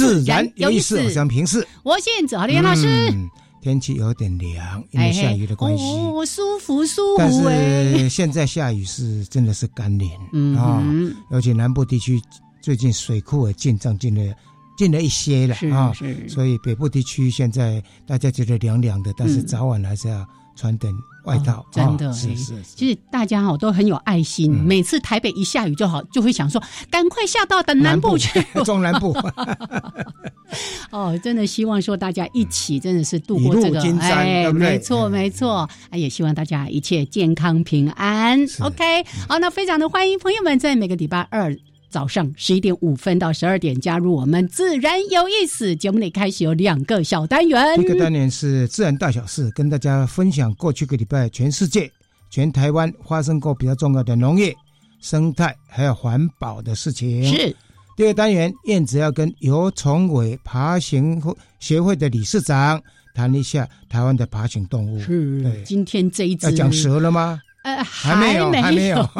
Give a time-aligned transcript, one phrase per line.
[0.00, 1.66] 自然有意思，我想平视。
[1.82, 3.12] 我现走好的杨老师。
[3.60, 7.16] 天气有点凉，因为下雨的关系，哦，舒服舒服。
[7.18, 10.10] 但是现在下雨是真的是甘霖
[10.56, 10.82] 啊，
[11.30, 12.18] 而且南部地区
[12.62, 14.34] 最近水库也进账进了
[14.78, 15.92] 进了一些了啊，
[16.26, 20.26] 所以北部地区现在大家觉得凉凉的，但是早晚还是要。
[20.60, 20.94] 穿点
[21.24, 24.52] 外套，真的是是，其实大家哈都很有爱心。
[24.52, 29.16] 每次台北一下雨就好，就会想说赶快下到的南部去， 中南部。
[30.90, 35.66] 哦，真的希望说大家一起真的是度过这个，哎，没错没错。
[35.92, 38.38] 也希望大家一切健康平安。
[38.60, 41.56] OK，好，那非常的欢迎朋友们在每个礼拜二。
[41.90, 47.80] 早上十一点五分到十二点，加入我们自然有意思节目里，开始有两个小单元。
[47.80, 51.90] 一个单元是自然大小事，跟大家分享过去个礼拜全世界、
[52.30, 54.54] 全台湾发生过比较重要的农业、
[55.00, 57.24] 生态还有环保的事情。
[57.24, 57.54] 是
[57.96, 61.20] 第二单元，燕子要跟游崇伟爬行
[61.58, 62.80] 协会的理事长
[63.14, 65.00] 谈一下台湾的爬行动物。
[65.00, 67.40] 是，今天这一要讲蛇了吗？
[67.62, 69.10] 呃，还没有，还没有，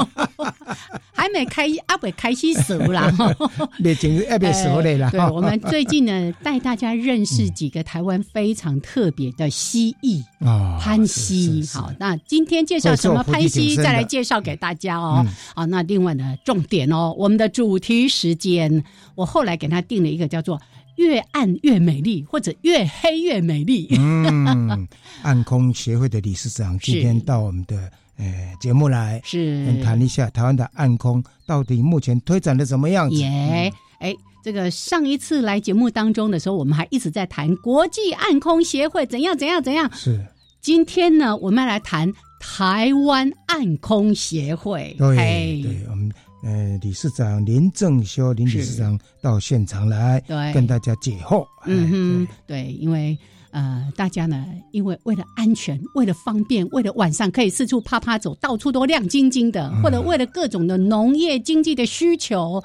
[1.13, 3.13] 还没 开，阿伟开始熟啦。
[3.85, 5.11] 已经要被熟了啦。
[5.11, 11.63] 对，我们最近呢，带大家认识几个台湾非常特别的蜥蜴啊， 潘蜥。
[11.75, 15.23] 好，那今天介绍什么潘蜥，再来介绍给大家哦。
[15.55, 18.83] 好，那另外呢，重点哦，我们的主题时间，
[19.15, 20.59] 我后来给他定了一个叫做
[20.97, 23.87] “越暗越美丽”或者“越黑越美丽”。
[24.01, 24.89] 嗯，
[25.21, 27.93] 暗空协会的理事长今天到我们的。
[28.21, 33.17] 哎，节目来是谈一下台湾的暗空到底目前推展的怎么样子？
[33.17, 34.15] 耶，哎，
[34.45, 39.91] 这个上一次来节目当中的时候，我们还一直在谈国际暗空协会怎样怎样怎样。
[39.95, 40.23] 是，
[40.61, 44.95] 今天呢，我们来谈台湾暗空协会。
[44.99, 46.13] 对，对我们
[46.45, 51.47] 呃理事长林正修林理事长到现场来，对，跟大家解惑。
[51.65, 53.17] 嗯哼，对，因为。
[53.53, 62.63] 呃，大家呢，因为为了安全，为了方便，为了晚上可以四处啪啪走，到处都亮晶晶的，或者为了各种的农业经济的需求。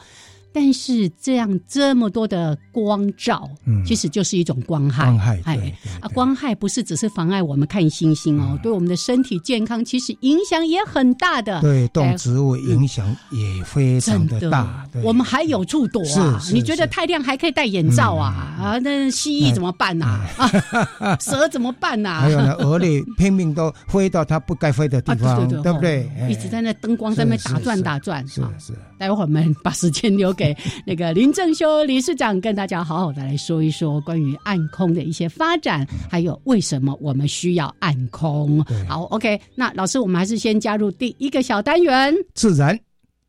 [0.58, 5.04] 但是这样这么多的光照，嗯，其实就是一种光害。
[5.04, 11.60] 光害，哎，啊，光害不是只是妨碍我们看星星哦，对我们的身体健康其实影响也很大的。
[11.60, 14.88] 对动植物影响也非常的大。
[15.04, 16.40] 我们还有处躲啊？
[16.54, 18.56] 你觉得太亮还可以戴眼罩啊？
[18.58, 20.22] 啊，那蜥蜴怎么办呐？
[20.38, 22.22] 啊， 蛇怎么办呐？
[22.22, 26.10] 还有呢，蛾类拼命都飞到它不该飞的地方，对不对？
[26.30, 28.26] 一直在那灯光在那打转打转。
[28.26, 28.74] 是是。
[28.98, 30.56] 待会儿我们把时间留给。
[30.86, 38.64] 那个林正修理事长跟大家好好的来说一说关于暗空的一些发展，还有为什么我们需要暗空。
[38.88, 42.80] 好，OK，那老师，我们还是先加入第一个小单元——自然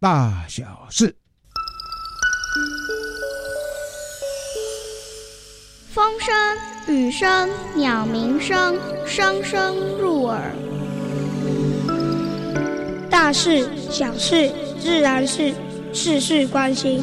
[0.01, 1.15] 大小事。
[5.89, 10.53] 风声、雨声、鸟鸣声，声声入耳。
[13.09, 15.53] 大事、小事、自然是
[15.93, 17.03] 事事关心。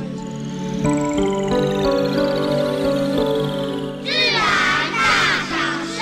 [4.04, 4.42] 自然
[4.94, 5.56] 大小
[5.86, 5.98] 事。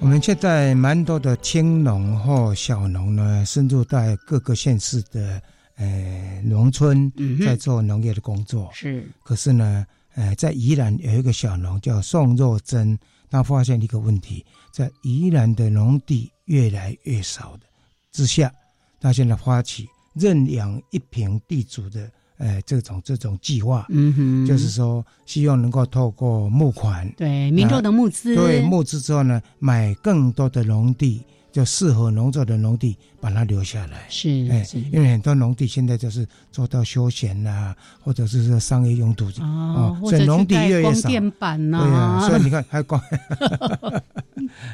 [0.00, 5.40] 我们现在蛮多的青农或小农呢，深入在各个县市的
[5.76, 7.12] 呃农村，
[7.44, 8.70] 在做农业的工作。
[8.72, 9.84] 是，可是呢，
[10.14, 12.98] 呃，在宜兰有一个小农叫宋若珍，
[13.30, 17.66] 他发现一个问题，在宜兰的农地越来越少的
[18.10, 18.52] 之下，
[19.00, 19.86] 他现在发起。
[20.18, 31.22] 认养一平地主的，呃，这种这种计划，嗯哼，就是说希望能够透过募款，对民众的募资，对募资之后呢，买更多的农地，
[31.52, 34.06] 就适合农作的农地把它留下来。
[34.08, 41.10] 是，哎，因为很多农地现在就是做到休闲呐，或者是说商业用途哦，所以农地越来越少。
[41.10, 42.98] 电板呐，对啊，所以你看还光。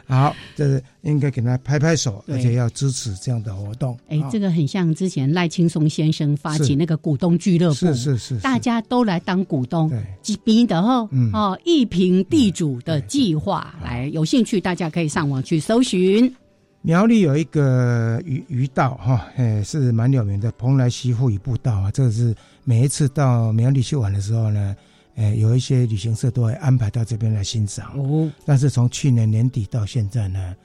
[0.06, 3.98] 好，这是应该给他拍拍手，而且要支持这样的活动。
[4.08, 9.90] 哎，这个很像之前赖青松先生发起那个股东俱乐部，是是是，大家都来当股东，
[10.22, 16.32] 几笔的哈，哦，一平地主的计划，来有兴趣大家可以上网去搜寻。
[16.82, 21.90] 苗栗有一个鱼鱼道哈，哎，是蛮有名的蓬莱西富渔步道啊。
[21.90, 22.34] 这个是
[22.64, 24.74] 每一次到苗栗去玩的时候呢。
[25.16, 27.92] 哎，有一些旅行社都会安排到这边来欣赏。
[27.98, 30.56] 哦，但是从去年年底到现在呢，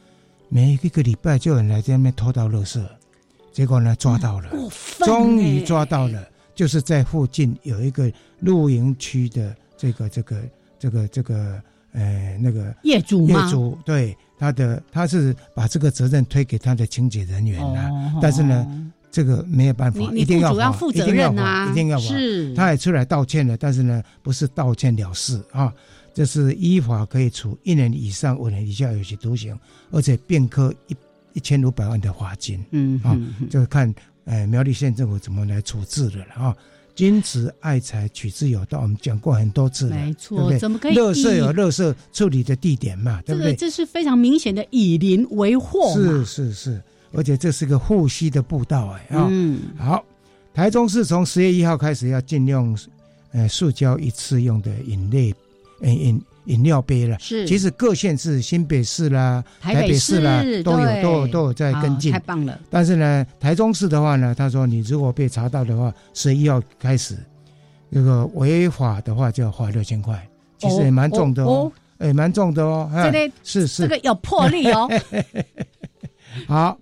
[0.48, 2.82] 每一个礼拜就有人来这边偷盗垃圾，
[3.52, 4.50] 结果呢抓到了，
[5.00, 10.42] 终于抓到了，就是在附近有一个露营区的这个这个
[10.80, 11.62] 这个这个
[11.92, 18.92] 呃那个业主业主对他的他是把这个责任推给他的清洁人员了，但是呢。
[19.18, 21.72] 这个没有办法，一定要负责任啊！
[21.72, 25.74] 一定要是，他也出来道歉了，但是呢，不是道歉了事啊，
[26.14, 29.58] 这是依法可以处一年以上五年以下有期徒刑，
[29.90, 30.96] 而且并科一
[31.34, 32.64] 一千五百万的罚金。
[32.70, 33.18] 嗯啊，
[33.50, 33.92] 就看
[34.26, 36.56] 呃苗栗县政府怎么来处置的了啊。
[36.94, 40.94] 君子爱财，取之有道，我们讲过很多次了，没错，怎么可以？
[40.94, 43.56] 乐色有乐色处理的地点嘛，对不对？
[43.56, 46.80] 这是非常明显的以邻为祸是是是。
[47.14, 49.30] 而且这是个护膝的步道哎啊，
[49.78, 50.04] 好，
[50.54, 52.78] 台中市从十月一号开始要禁用，
[53.32, 55.34] 呃，塑胶一次用的饮料，
[55.82, 57.18] 饮饮料杯了。
[57.20, 62.12] 是，其实各县市，新北市啦、台北市啦，都有都有都有在跟进。
[62.12, 62.60] 太棒了！
[62.70, 67.18] 但是呢，台中市的话呢，他说你如果被查到的话，十一号开始，
[67.90, 70.28] 那个违法的话就要罚六千块，
[70.58, 72.90] 其实也蛮重的哦，哎，蛮重的哦。
[72.94, 74.90] 这个是是，这个有魄力哦。
[76.48, 76.78] 好。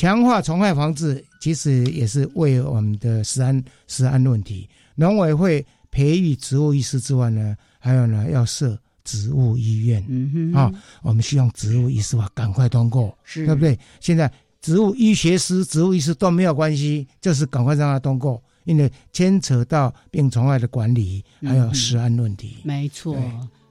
[0.00, 4.66] 强化虫害防治，其实也是为我们的食安食安问题。
[4.94, 10.02] 农委会培育植物医师之外呢，还有呢要设植物医院。
[10.08, 13.78] 嗯哼，啊，我们希望植物医师啊赶快通过，对不对？
[14.00, 14.32] 现在
[14.62, 22.56] 植物医学师、植物医师都没有关系，就是赶快让他通过，因为牵扯到病虫害的管理，还有食安问题。
[22.62, 23.12] 没错，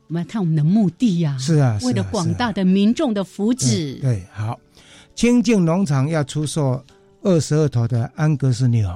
[0.07, 3.99] 我们看我们的目的呀，是啊，为了广大的民众的福祉。
[3.99, 4.59] 对，好。
[5.19, 6.81] 清境农场要出售
[7.23, 8.89] 二十二头的安格斯牛，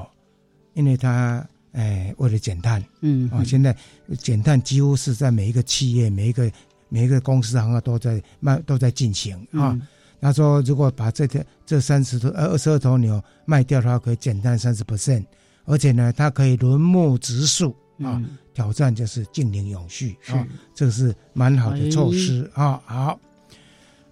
[0.74, 3.76] 因为它哎为了减碳，嗯啊，现在
[4.20, 6.50] 减碳几乎是在每一个企业、每一个
[6.88, 9.78] 每一个公司行业都在卖都在进行啊。
[10.22, 15.26] 他说，如果把这条这三十头呃二十二头牛卖掉的话，可以减碳三十 percent，
[15.66, 18.24] 而且呢，它可以轮牧植树啊，
[18.54, 22.82] 挑战就是近邻永续啊，这个是蛮好的措施啊。
[22.86, 23.20] 好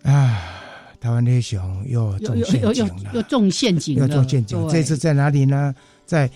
[0.03, 0.60] 啊。
[1.01, 4.69] 台湾黑熊又中陷阱了，又中陷阱又中陷阱。
[4.69, 5.73] 这次在哪里呢？
[6.05, 6.29] 在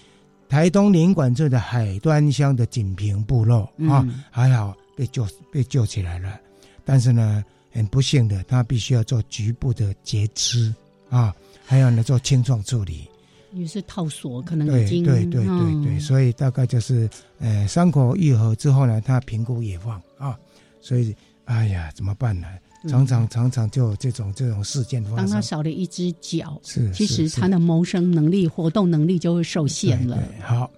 [0.50, 6.40] 台东林管镇的海端乡的锦屏部落啊，还好被救被救起来了。
[6.84, 10.74] 但是呢，很不幸的，他必须要做局部的截肢
[11.12, 11.32] 啊，
[11.64, 13.08] 还要呢做清创处理。
[13.54, 17.08] 于是套索可能已经对对对对对，所以大概就是
[17.40, 20.36] 呃伤口愈合之后呢，他评估也放啊，
[20.82, 21.16] 所以
[21.46, 22.48] 哎呀怎么办呢？
[22.88, 25.18] 常常常常就有这种这种事件发生。
[25.18, 30.22] 当他少了一只脚，是其实他的谋生能力、活动能力就会受限了。
[30.42, 30.70] 好，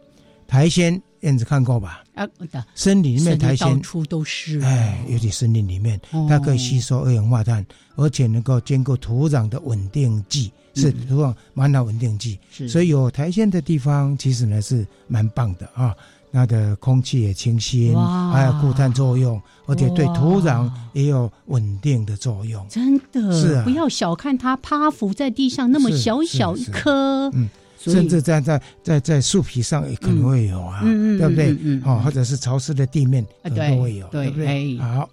[0.48, 2.04] 苔藓燕子看过吧？
[2.14, 4.60] 啊，的森林里面苔藓到处都是。
[4.62, 6.00] 哎，尤其森林里面，
[6.30, 12.40] 它可以吸收二氧化碳，而且能够兼顾土壤的稳定剂，是土壤蛮好稳定剂。
[12.68, 15.96] 所以有苔藓的地方，其实呢是蛮棒的啊。
[16.32, 17.98] 它的空气也清新，
[18.32, 22.66] 还有固碳作用，而且对土壤也有稳定的作用。
[22.70, 27.48] 真的是啊，不要小看它趴伏在地上那么小小一颗，嗯，
[27.80, 31.58] 甚至在在在在树皮上也可能会有啊，对不对？
[31.84, 34.78] 哦，或者是潮湿的地面都会有，对不对？
[34.78, 35.10] 好，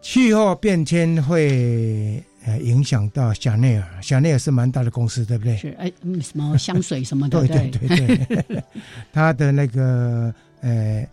[0.00, 2.22] 气候变迁会。
[2.46, 5.56] 呃，影响到香奈儿，香奈儿是蛮大的公司，对不对？
[5.56, 5.90] 是，哎，
[6.22, 8.64] 什么香水什么的， 对对对对。
[9.12, 11.04] 它的那个呃，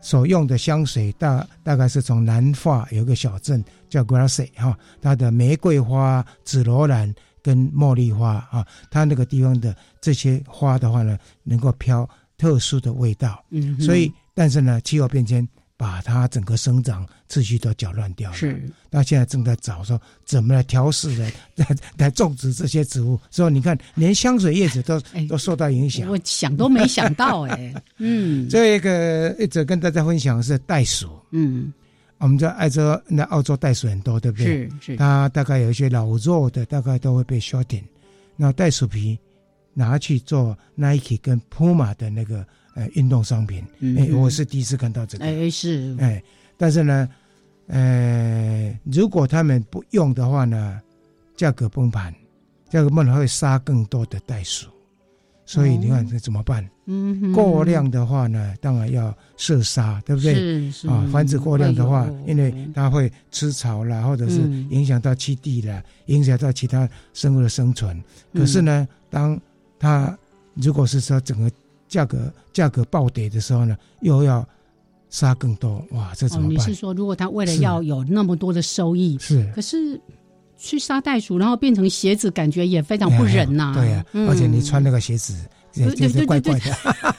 [0.00, 13.40] 所用的香水大大概是从南法有个小镇叫 Grasse 哈，它的玫瑰花、紫罗兰跟茉莉花啊，它那个地方的这些花的话呢，能够飘特殊的味道。
[13.50, 15.48] 嗯，所以但是呢，气候变迁。
[15.80, 18.36] 把它整个生长秩序都搅乱掉了。
[18.36, 23.18] 是，那现在正在找说怎么来调试来， 来来种植这些植物。
[23.30, 26.06] 所以你看，连香水叶子都都受到影响。
[26.10, 27.74] 我想都没想到哎。
[27.96, 31.18] 嗯，这个一直跟大家分享是袋鼠。
[31.30, 31.72] 嗯，
[32.18, 34.46] 我们在澳洲那澳洲袋鼠很多，对不对？
[34.46, 34.96] 是是。
[34.98, 37.82] 它大概有一些老弱的，大概都会被削顶。
[38.36, 39.18] 那袋鼠皮
[39.72, 42.46] 拿去做 Nike 跟 Puma 的那个
[42.80, 43.62] 呃运动商品，
[43.98, 45.24] 哎，我是第一次看到这个。
[45.24, 46.22] 哎，是哎，
[46.56, 47.06] 但是呢，
[47.66, 50.80] 呃，如果他们不用的话呢，
[51.36, 52.12] 价格崩盘，
[52.70, 54.66] 价格崩盘会杀更多的袋鼠。
[55.44, 56.66] 所以你看这怎么办？
[56.86, 60.32] 嗯，过量的话呢，当然要射杀，对不对？
[60.32, 68.02] 是是啊，繁殖过量的话，因为它会吃草啦，或者是影响到栖地了，影响到其他生物的生存。
[68.32, 69.38] 可是呢，当
[69.78, 70.16] 它
[70.54, 71.50] 如果是说整个
[71.90, 74.42] 价格价格暴跌的时候呢，又要
[75.10, 76.56] 杀更多，哇，这怎么办？
[76.56, 80.00] 你是说，如果他为了要有那么多的收益，是可是？
[80.62, 83.72] 去杀袋鼠，然后变成鞋子，感觉也非常不忍呐。
[83.74, 85.34] 对呀，而且你穿那个鞋子，
[85.72, 86.70] 对对对怪怪的。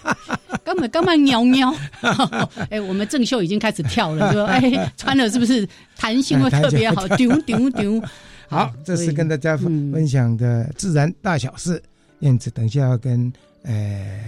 [0.64, 1.74] 根本根本喵喵。
[2.70, 7.08] 哎，我们郑秀已经开始跳了，说哎，穿了是不是弹性会特别好？
[7.18, 8.00] 丢丢丢。
[8.48, 11.82] 好，这是跟大家分享的自然大小事。
[12.20, 14.20] 燕子，等一下要跟呃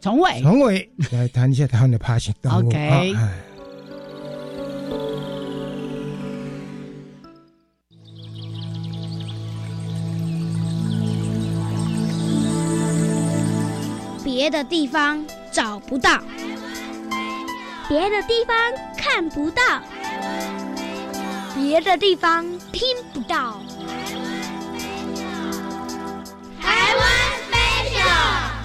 [0.00, 2.68] 崇伟崇伟来谈一下他们的爬行动物。
[2.68, 3.14] OK。
[14.24, 16.22] 别的地方找不到，
[17.88, 18.56] 别的地方
[18.96, 19.62] 看不到，
[21.54, 23.60] 别的地方听不到。
[26.60, 27.02] 台湾
[27.50, 28.57] special。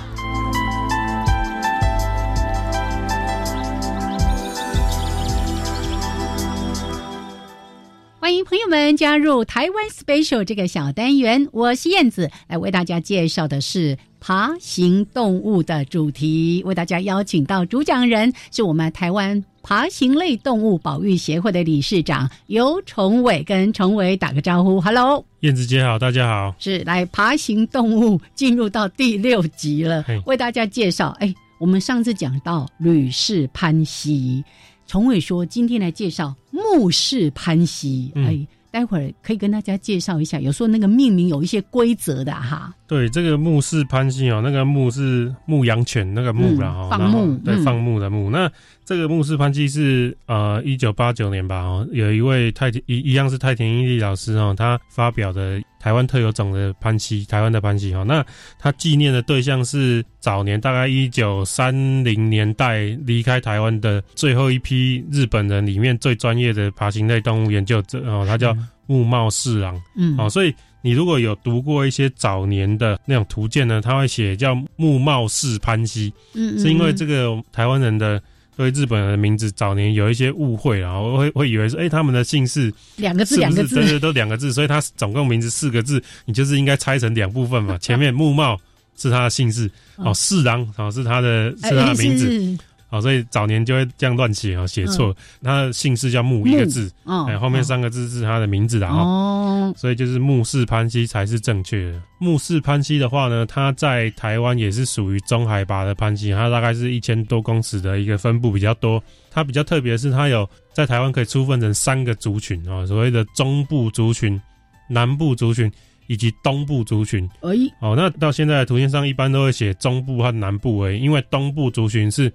[8.24, 13.98] 欢迎朋友们加入台湾 special 这个小单元，我是燕子，来为大家介绍的是。
[14.22, 34.42] 爬行动物的主题，为大家邀请到主讲人是我们台湾爬行类动物保育协会的理事长尤崇伟，跟崇伟打个招呼，Hello，燕子姐好，大家好，是来爬行动物进入到第六集了，为大家介绍，哎，我们上次讲到吕氏攀蜥，
[34.88, 38.46] 崇伟说今天来介绍木氏攀西，哎。
[38.74, 42.74] 待会儿可以跟大家介绍一下，有时候那个命名有一些规则的哈。
[42.88, 48.32] 对，这个牧氏潘西哦，那个牧是牧羊犬那个牧啦，放牧对放牧的牧。
[48.32, 48.52] 那
[48.84, 58.04] 这个牧氏潘西是呃一九八九年吧哦，有一位太田一一样是太田英利老师哦，他发表的台湾特有种的潘西，台湾的潘西哈。
[58.04, 58.26] 那
[58.58, 61.74] 他纪念的对象是早年大概一九三
[62.06, 68.56] 零年代离开台湾的最后一批日本人里面最专业的爬行类动物研究者哦，他叫。
[68.86, 78.22] 木茂四郎，嗯，好，所以你如果有读过一些早年的那种图鉴呢，他会写叫木茂氏潘西，嗯，是因为这个台湾人的
[78.56, 88.60] 对日本人的名字早年有一些误会，然后会会以为说，哎，他们的姓氏两个字，两个字，对对，都两个字，所以他总共名字四个字，你就是应该拆成两部分嘛，前面木茂
[88.98, 92.58] 是他的姓氏， 哦，四郎哦是他的是他的名字。
[92.94, 95.16] 哦，所以早年就会这样乱写啊，写错。
[95.42, 96.92] 他的姓氏叫木一个字，
[97.28, 99.74] 哎，后面三个字是他的名字的哦。
[99.76, 102.00] 所以就是木氏潘西才是正确的。
[102.20, 109.04] 木氏潘西的话呢，它在台湾也是属于中海拔的潘西，它大概是一千多公尺的一个分布比较多。
[109.32, 114.40] 它比较特别的是，它有在台湾可以粗分成三个族群啊，所谓的中部族群、
[114.88, 115.72] 南部族群
[116.06, 117.28] 以及东部族群。
[117.42, 117.50] 哎，
[117.82, 122.32] 哦，那到现在的图片上一般都会写中部和南部而已，因为东部族群是。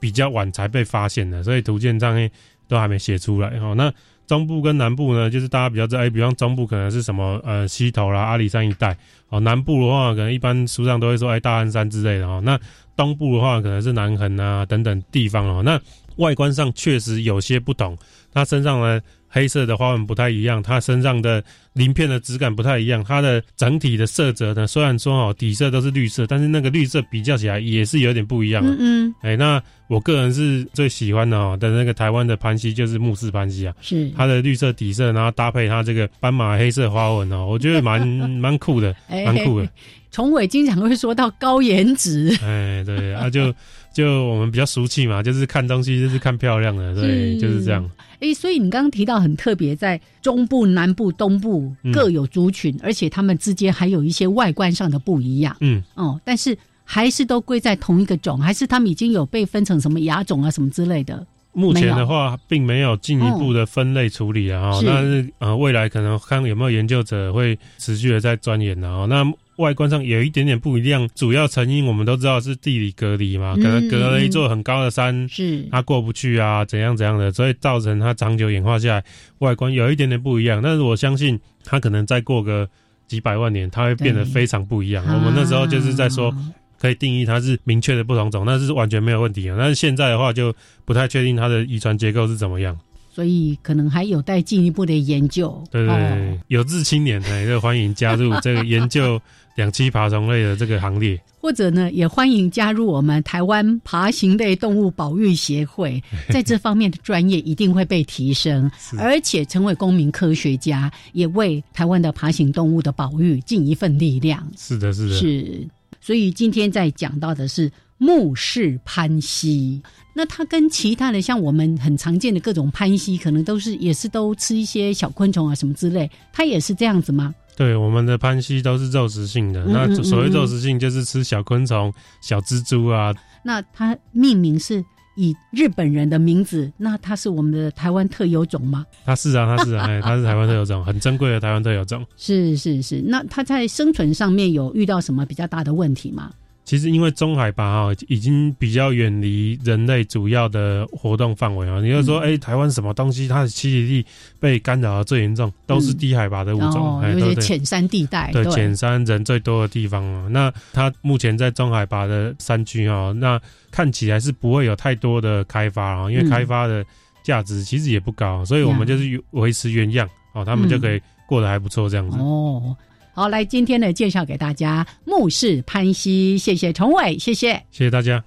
[0.00, 2.28] 比较晚才被发现的，所以图鉴上面
[2.66, 3.50] 都还没写出来。
[3.58, 3.92] 哦，那
[4.26, 8.96] 中部跟南部呢，就是大家比较知道，哎，比方中部可能是什么呃溪头啦、阿里山一带。
[9.28, 12.26] 哦，南部的话，可能一般书上都会说，哎，大安山之类的。
[12.26, 12.58] 哦，那
[12.96, 15.46] 东部的话，可能是南横啊等等地方。
[15.46, 15.80] 哦，那
[16.16, 17.96] 外观上确实有些不同，
[18.32, 19.00] 它身上呢。
[19.30, 28.62] 黑色的花纹不太一样，它身上的鳞片的质感不太一样，它的整体的色泽呢，虽然说哦底色都是绿色，但是那个绿色比较起来也是有点不一样。
[28.66, 39.68] 嗯嗯，哎，那我个人是最喜欢的哦的那个台湾的潘西就是木氏潘西啊，是它的绿色底色，然后搭配它这个斑马黑色花纹哦，我觉得蛮蛮酷的，蛮酷的。
[40.10, 43.54] 崇伟经常会说到高颜值，哎，对，啊就。
[43.92, 47.90] 就我们比较俗气嘛，就是看东西就是看漂亮的，对，就是这样。
[48.20, 55.56] 哎，所以你刚刚提到很特别，在中部、南部、东部各有族群，而且他们之间还有一些外观上的不一样。
[55.60, 61.26] 嗯，哦，但是还是都归在同一个种，还是他们已经有被分成什么亚种啊什么之类的？
[61.52, 64.70] 目前的话，并没有进一步的分类处理啊。
[64.86, 69.04] 但是呃，未来可能看有没有研究者会持续的在钻研的啊。
[69.06, 69.24] 那
[69.60, 79.04] 外观上有一点点不一样，主要成因我们都知道是地理隔离嘛，可能隔了一座很高的山，是它过不去啊，怎样怎样的，所以造成它长久演化下来
[79.38, 80.60] 外观有一点点不一样。
[80.60, 82.68] 但是我相信它可能再过个
[83.06, 85.04] 几百万年，它会变得非常不一样。
[85.06, 86.34] 我们那时候就是在说。
[86.80, 89.56] 可以定义它是明确的不同种，那是完全没有问题啊。
[89.58, 90.50] 但是现在的话就
[90.86, 92.74] 不太确定它的遗传结构是怎么样，
[93.12, 95.62] 所以可能还有待进一步的研究。
[95.70, 99.20] 对对对，有志青年呢，就欢迎加入这个研究
[99.60, 106.02] 两栖爬虫类的这个行列，或者呢，也欢迎加入我们台湾爬行类动物保育协会，
[106.32, 114.50] 在这方面的专业一定会被提升，而且成为公民科学家，也为台湾的爬行动物的保育尽一份力量。
[114.56, 115.68] 是的，是的，是。
[116.00, 119.82] 所以今天在讲到的是目视攀蜥，
[120.14, 127.34] 那它跟其他的像我们很常见的各种攀蜥，可能都是也是都吃一些小昆虫啊什么之类，它也是这样子吗？
[127.60, 129.62] 对，我们的攀西都是肉食性的。
[129.66, 133.14] 那所谓肉食性，就是吃小昆虫、小蜘蛛啊。
[133.44, 134.82] 那它命名是
[135.14, 138.86] 以日本人的名字，那它是我们的台湾特有种吗？
[139.04, 142.02] 它是啊，它是啊，它是台湾特有种，很珍贵的台湾特有种。
[142.16, 146.30] 是是是，那它在生存上面有遇到什么比较大的问题吗？
[146.70, 151.80] 其实，因为中海拔哈已经比较远离人类主要的活动范围啊。
[151.80, 154.06] 你就说，哎，台湾什么东西它的栖息地
[154.38, 160.28] 被干扰的最严重，都是低海拔的物种，有些浅山地带，对浅山人最多的地方啊。
[160.30, 163.40] 那它目前在中海拔的山区啊，那
[163.72, 166.86] 看起来是不会有太多的开发啊，因为开发的
[167.24, 172.76] 价值其实也不高，所以我们就是维持原样哦，他们就可以过得还不错这样子哦。
[173.20, 178.24] 好，来今天呢介绍给大家，目视潘西，谢谢崇伟，谢谢，谢谢大家。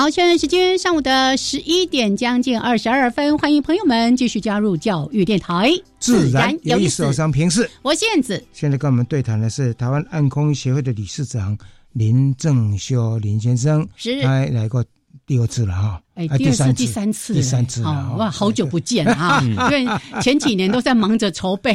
[0.00, 7.12] 好，现在时间上午的十一点将近二十二分，欢迎朋友们继续加入教育电台，自然有意思。
[7.12, 8.42] 上平视，我燕子。
[8.50, 11.54] 现在跟我们对谈的是台湾暗空协会的理事长
[11.92, 14.82] 林正修林先生，是他来过
[15.26, 16.00] 第二次了哈。
[16.14, 19.40] 第二次、第三次、第三次哦，哇，好久不见啊！
[19.46, 19.86] 因为
[20.20, 21.74] 前几年都在忙着筹备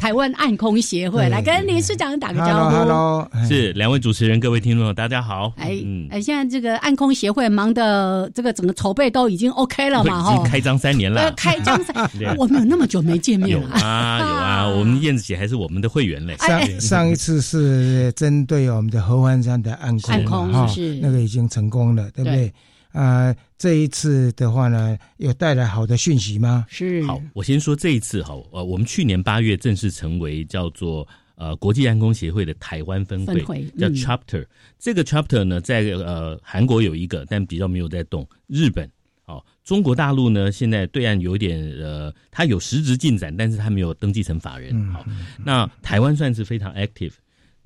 [0.00, 2.76] 台湾暗空协会，来跟林市长打个招呼。
[2.76, 5.52] Hello，是两位主持人，各位听众，大家好。
[5.56, 5.76] 哎，
[6.08, 10.22] 哎，现在这个暗空协会忙的这个整个筹备都已经 OK 了嘛？
[10.22, 11.30] 哈，开张三年了。
[11.36, 11.94] 开张三，
[12.38, 16.34] 我们有那么久没见面了啊，有啊，我们燕子姐还是我们的会员嘞。
[16.38, 22.50] 上上一次是针对我们的合欢山的暗空，暗空是那个已经成功了，对不对？
[22.94, 26.64] 啊，这一次的话呢，有带来好的讯息吗？
[26.68, 27.02] 是。
[27.02, 34.46] 好，我先说这一次哈，呃，我们去年八月正式成为叫做呃国际安工协会的台湾分会，叫 Chapter。
[34.78, 38.24] 这个 Chapter 呢，在呃韩国有一个，但比较没有在动。
[38.46, 38.88] 日本，
[39.26, 44.72] 哦，中国大陆呢，现在对岸有点呃，它有实质进展，但是它没有登记成法人。
[44.92, 45.04] 好，
[45.44, 47.14] 那台湾算是非常 active。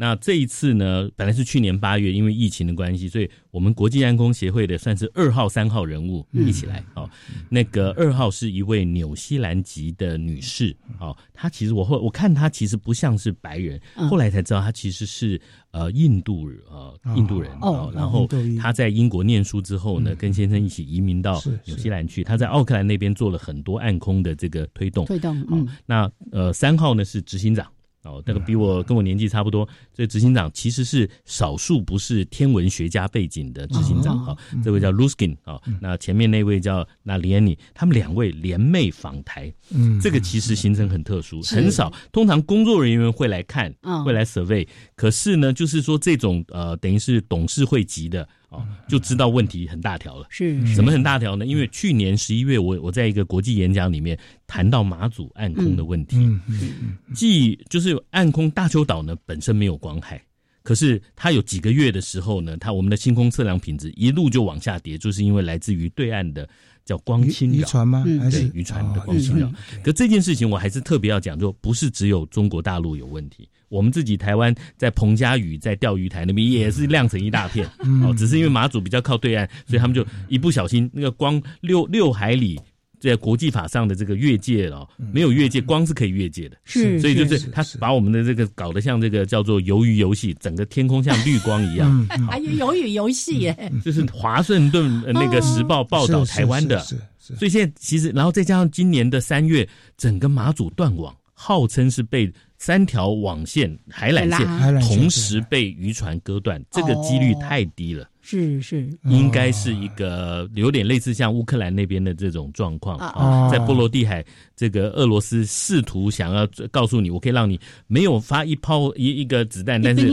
[0.00, 6.84] 那这一次呢，本来是去年八月，因为疫情的关系，所以我们国际安工协会的算是二号、三号人物一起来。
[6.94, 7.11] 哦，
[7.50, 10.74] 那个二号是一位纽西兰籍的女士。
[11.00, 15.40] 哦，她其实我后我看她其实不像是白人，后来才知道她其实是
[15.72, 17.50] 呃印度呃印度人。
[17.61, 18.24] 哦，然后
[18.61, 22.22] 她在英国念书之后呢，跟先生一起移民到纽西兰去。
[22.22, 25.04] 她在奥克兰那边做了很多暗空的这个推动。
[25.06, 25.44] 推动。
[25.50, 25.68] 嗯。
[25.84, 27.66] 那呃三号呢是执行长。
[28.04, 34.16] 哦，那个比我跟我年纪差不多，这执行长其实是少数不是天文学家背景的执行长。
[34.24, 39.52] 哈，这位叫 Luskin 啊，那前面那位叫那 Liani，他们两位联袂访台。
[39.70, 41.92] 嗯，这个其实行程很特殊，很少。
[42.12, 44.64] 通常工作人员会来看，会来 survey。
[44.94, 48.28] 可是呢，就是说这种呃，等于是董事会级的。
[48.50, 50.26] 哦，就知道问题很大条了。
[50.30, 51.44] 是，什么很大条呢？
[51.44, 56.16] 因为去年十一月，我我在一个国际演讲里面谈到马祖暗空的问题。
[56.16, 60.20] 嗯嗯既就是暗空大邱岛呢本身没有光害，
[60.62, 66.48] 可是它有几个月的时候呢，它我们的星空测量品质一路就往下跌，就是因为来自于对岸的。
[66.85, 68.03] 叫光侵扰渔船吗？
[68.18, 69.53] 还是，渔船的光侵扰。
[69.85, 77.68] 可这件事情我还是特别要讲，就不是只有中国大陆有问题，我们自己台湾在彭佳屿在钓鱼台那边也是亮成一大片。
[78.03, 82.59] 哦，只是因为马祖比较靠对岸，所以他们就一不小心那个光六六海里。
[83.00, 96.78] 在国际法上的这个越界了，没有越界，光是可以越界的，是，所以就是他把我们的这个搞得像这个叫做鱿鱼游戏，整个天空像绿光一样， 还有鱿鱼游戏耶，就是华盛顿那个时报报道台湾的，
[97.18, 108.08] 所以现在其实，然后再加上今年的三月，整个马祖断网，号称是被三条网线海缆线同时被渔船割断，这个几率太低了。
[108.30, 114.22] 是是，应该是一个有点类似像乌克兰那边的这种状况啊，在波罗的海，
[114.54, 120.06] 这个俄罗斯试图想要告诉你，我可以让你没有发一炮一一个子弹，但是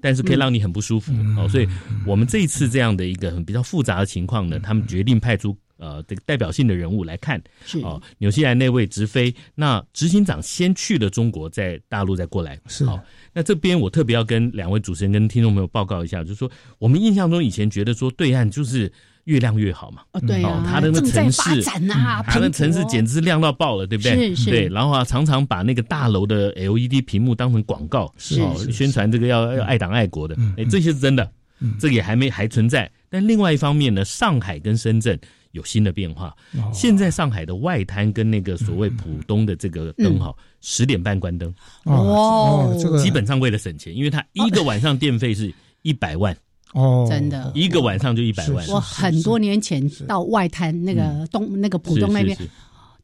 [0.00, 1.12] 但是可以让你很不舒服。
[1.38, 1.48] 哦。
[1.48, 1.68] 所以
[2.04, 5.56] 我们这一次这样的一个很比较复杂的情况呢，他们决定派出。
[5.78, 7.80] 呃，这个代表性的人物来看，是。
[7.80, 12.84] 哦，纽西兰那位直飞，那执行长先去了中国，在大陆再过来，是。
[12.84, 13.00] 好。
[13.34, 18.92] 那这边我特别要跟两位主持人跟听众朋友报告一下，就是说，我们印象中以前觉得说对岸就是
[19.24, 24.34] 越亮越好嘛，哦，对啊，他的那个城市啊，他的城市简直是亮到爆了，对不对？
[24.34, 24.50] 是是。
[24.50, 28.40] 对，然后啊，常常把那个大楼的 LED 屏幕当成广告，是
[28.70, 31.30] 宣传这个要要爱党爱国的，哎，这些是真的，
[31.78, 32.90] 这也还没还存在。
[33.08, 35.18] 但另外一方面呢，上海跟深圳。
[35.52, 36.34] 有新的变化。
[36.72, 41.54] 现在上海的外滩跟那个所谓浦东的这个灯哈，十点半关灯。
[41.84, 46.36] 哦，这个基本上为了省钱，因为它一个晚上电费是一百万。
[46.74, 48.66] 哦，真的，一个晚上就一百万。
[48.68, 52.36] 我很多年前到外滩那个东那个浦东那边。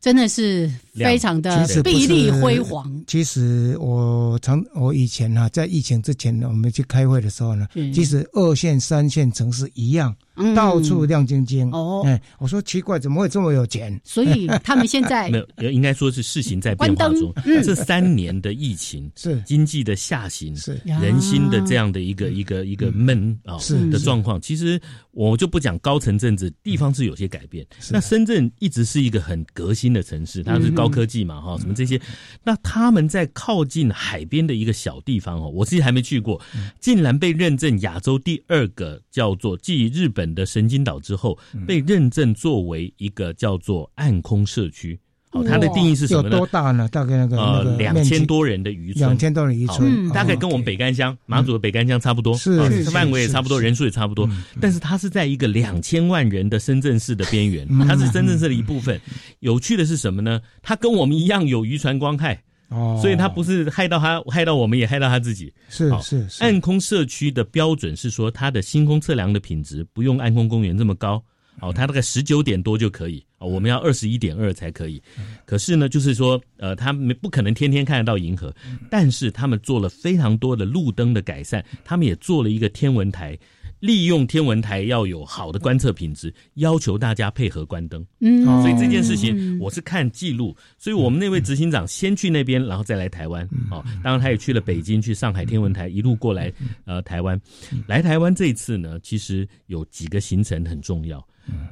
[0.01, 2.89] 真的是非常的碧丽辉煌。
[3.09, 10.15] 其实我常我以前呢，在疫情之前呢，我们去开会的时候呢，其实二线、三线城市一样，
[10.55, 11.69] 到处亮晶晶。
[11.73, 14.01] 哦，哎，我说奇怪，怎么会这么有钱？
[14.05, 17.35] 所以 他们现在 没有，应该说是事情在变化中。
[17.65, 19.43] 这三年的疫情 是。
[19.43, 20.81] 经济的下行，是。
[20.85, 23.57] 人心的这样的一个一个一个闷啊
[23.91, 24.41] 的状况。
[24.41, 27.67] 其实我就不讲高层政治，地方是有些改变。
[27.91, 29.89] 那深圳一直是一个很革新。
[29.89, 31.99] 的城市，它是高科技嘛，哈，什么这些，
[32.45, 36.39] 那他们在靠近海边的一个小地方哦，我自己还没去过，
[36.79, 44.99] 竟然被认证亚洲第二个叫做继日本的神经岛之后，被认证作为一个叫做暗空社区。
[45.33, 46.39] 哦，它的定义是什么呢？
[46.39, 46.89] 多大呢？
[46.91, 54.27] 大概那个呃两千多人的渔村，两千多人渔村，大概跟我们北干乡马祖的北干乡差不多，是范围也差不多，人数也差不多。
[54.59, 58.99] 但是它是在一个两千万人的深圳市的边缘，它是深圳市的一部分。
[59.41, 60.41] 有趣的是什么呢？
[60.63, 65.53] 它跟我们一样有渔船光害，哦，所以它不是害到他，害到我们也害到他自己。
[65.69, 66.43] 是是是。
[66.43, 71.23] 暗空社区的标准是说，它的星空测量的品质不用暗空公园这么高。
[71.61, 75.03] 哦，它大概十九点多就可以哦，我们要二十一点二才可以。
[75.45, 78.55] 可是呢，就是说，呃，他们不可能天天看得到银河，
[78.89, 83.37] 但是他们做了非常多的路灯的改善，他们也做了一个天文台，
[83.81, 88.05] 利用天文台要有好的观测品质，要求大家配合关灯。
[88.21, 93.49] 嗯，所以这件事情我是看记录，所以我们那位执行长先去那边，然后再来台湾。
[93.71, 96.53] 哦，当然他也去了北京、去上海天文台，一路过来
[96.85, 97.41] 呃台湾。
[97.87, 101.25] 来台湾这一次呢，其实有几个行程很重要。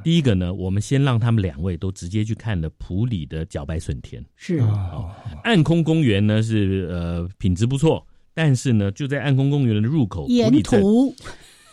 [0.02, 4.24] 第一个呢，我们先让他们两位都直接去看了普里的茭白笋田。
[4.34, 5.10] 是哦，
[5.44, 11.14] 暗空公园呢是呃品质不错，但是呢就在暗空公园的入口沿途，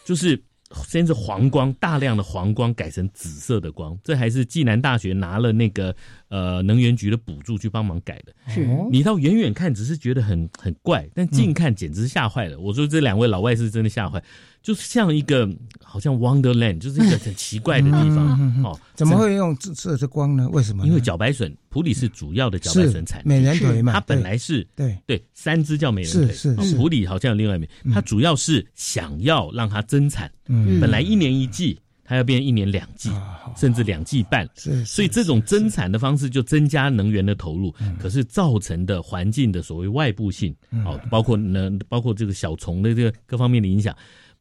[0.06, 0.42] 就是
[0.88, 5.96] 先是黄光，大量的黄光改成紫色的光，这还是暨南大学拿了那个
[6.30, 8.34] 呃能源局的补助去帮忙改的。
[8.48, 12.60] 是你到远远看只是觉得很很怪，但近看简直吓坏了。
[12.60, 14.24] 我说这两位老外是真的吓坏。
[14.63, 15.47] 就是像一个
[15.84, 18.80] 好像 Wonderland，就是一个很奇怪的地方哦。
[18.95, 20.47] 怎么会用紫色的光呢？
[20.49, 20.88] 为什么？
[20.88, 23.91] 因为茭白笋，普里是主要的茭白笋产地，美人腿嘛。
[23.91, 26.76] 它本来是对对三只叫美人腿，是是。
[26.78, 30.32] 普里好像有另外一名，它主要是想要让它增产。
[30.47, 33.10] 嗯，本来一年一季，它要变一年两季，
[33.58, 34.47] 甚至两季半。
[34.56, 43.93] 是，所以这种增产的方式就增加能源的投入，可是造成的环境的所谓外部性哦，包括呢，包括这个小虫的这个各方面的影响。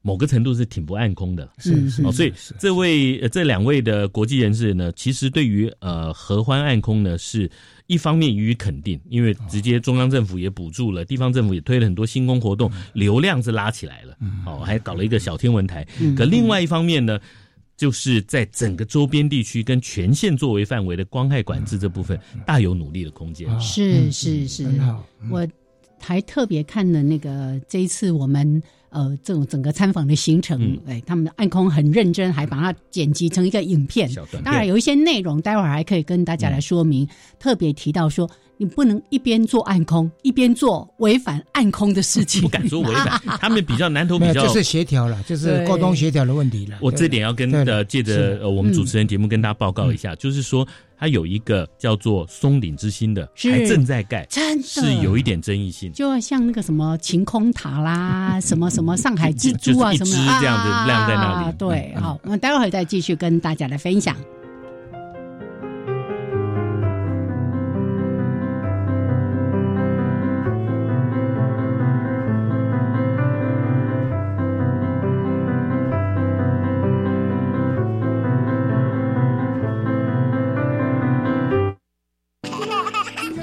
[0.04, 7.48] 某个程度是挺不暗空的，是是，所以这位这两位的国际人士呢，其实对于呃合欢暗空呢，是
[7.86, 15.86] 一方面予以肯定，因为直接中央政府也补助了，地方政府也推了很多星空活动，流量是拉起来了，哦，还搞了一个小天文台。
[16.16, 17.20] 可另外一方面呢，
[17.76, 23.48] 就是在整个周边地区跟全县作为范围的光害管制这部分，大有努力的空间。
[23.60, 24.66] 是是是，
[25.30, 25.46] 我
[26.00, 28.60] 还特别看了那个这一次我们。
[28.92, 34.10] 呃，这种整个参访的行程，哎，他们的暗空很认真，还把它剪辑成一个影片。
[34.44, 37.08] 当然有一些内容，待会儿还可以跟大家来说明。
[37.38, 42.42] 特别提到说，你不能一边做暗空，一边做违反暗空的事情。
[42.44, 46.78] 不敢说违反， 他们比较难头，比较就是协调了，就是沟通协调的问题了。
[46.82, 50.68] 我这点要跟呃，借着呃我们主持人节目跟大家报告一下，就是说。
[51.02, 55.92] 它有一个叫做松岭之心的，还正在盖，真的是有一点争议性。
[55.92, 61.54] 就像那个什么晴空塔啦， 什么什什么上海蜘蛛啊，什么的这样子晾在那里。
[61.56, 64.16] 对，好，我们待会儿再继续跟大家来分享。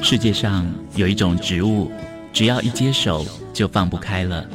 [0.02, 1.89] 世界上有一种植物，
[2.34, 4.45] 只要一接手就放不开了。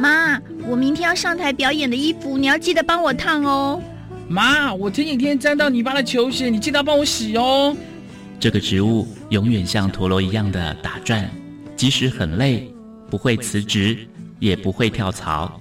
[0.00, 3.82] 妈，我明天要上台表演的衣服，你要记得帮我烫哦。
[4.28, 7.76] 妈，我前几天沾到泥巴的球鞋，你记得帮我洗哦。
[8.38, 11.30] 这个植物永远像陀螺一样的打转，
[11.76, 12.72] 即使很累，
[13.10, 13.98] 不会辞职，
[14.38, 15.60] 也不会跳槽。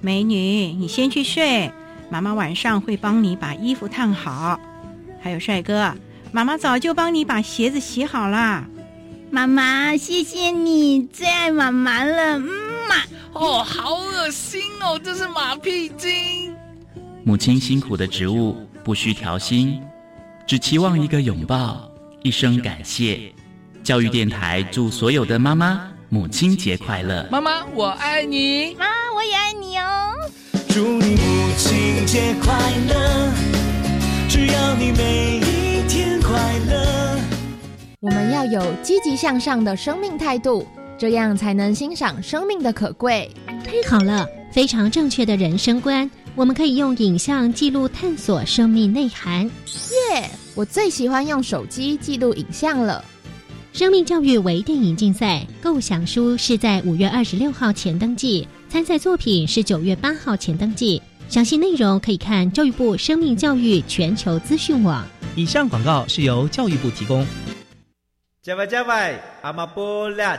[0.00, 0.36] 美女，
[0.72, 1.72] 你先去睡，
[2.08, 4.60] 妈妈晚上会帮你把衣服烫好。
[5.20, 5.92] 还有帅哥，
[6.30, 8.64] 妈妈早就帮你把鞋子洗好了。
[9.32, 12.42] 妈妈，谢谢你，最爱妈妈了，嗯
[12.88, 12.94] 嘛。
[13.32, 16.54] 哦，好恶心哦，这是马屁精。
[17.24, 19.80] 母亲辛苦的植物不需调薪，
[20.46, 21.88] 只期望一个拥抱。
[22.22, 23.32] 一声感谢，
[23.82, 27.26] 教育电台祝所有的妈妈母亲节快乐！
[27.30, 28.74] 妈妈，我爱你！
[28.74, 30.12] 妈，我也爱你哦！
[30.68, 32.52] 祝你母亲节快
[32.88, 33.32] 乐！
[34.28, 36.36] 只要你每一天快
[36.68, 37.18] 乐。
[38.00, 40.66] 我们要有积极向上的生命态度，
[41.00, 43.30] 这样才能欣赏生命的可贵。
[43.46, 46.08] 太好了，非常正确的人生观。
[46.34, 49.46] 我们可以用影像记录探索生命内涵。
[50.12, 50.30] 耶！
[50.54, 53.02] 我最喜欢用手机记录影像了。
[53.72, 61.00] 生命教育微电影竞赛构想书是在五月二十六号前登记，参赛作品是九月八号前登记。
[61.30, 65.02] 详细内容可以看教育部生命教育全球资讯网。
[65.34, 67.26] 以上广告是由教育部提供。
[68.42, 70.38] 加外加外，阿玛波拉，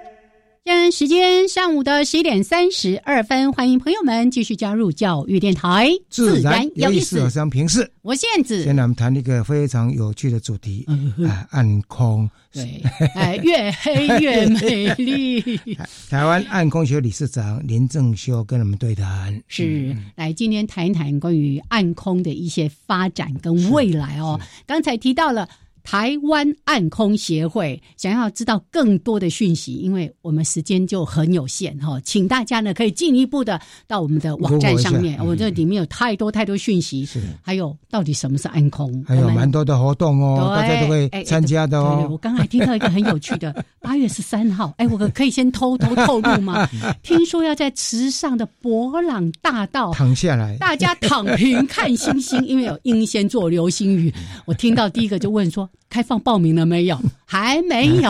[0.63, 8.63] 现在时间上午的十一点三十二分，欢迎朋友们继续加入教育电台，自然有意思，我是平视，我燕子。
[8.63, 10.85] 现在我们谈一个非常有趣的主题，
[11.27, 12.29] 啊，暗空。
[12.53, 12.79] 对，
[13.15, 15.59] 哎，越黑越美丽。
[16.11, 24.39] 台湾暗空学理事长林正修跟我们对谈，是来今天谈一谈关于暗空的一些发展跟未来哦。
[24.67, 25.49] 刚才提到了。
[25.83, 42.07] 台湾暗空协会想要知道更多的讯息，因为我们时间就很有限哈，请大家呢可以进一步的到我们的网站上面，我这里面有太多太多讯息，是还有到底什么是暗空，还有蛮多的活动哦，大家都会参加的哦。
[42.11, 46.67] 我刚才听到一个很有趣的， 八月十三号，哎，我可以先偷偷透露吗？
[47.01, 54.13] 听说要在池上的博朗大道躺下来，大家躺平看星星，因为有英仙座流星雨。
[54.45, 55.67] 我听到第一个就问说。
[55.89, 56.97] 开放报名了没有？
[57.31, 58.09] 还没有，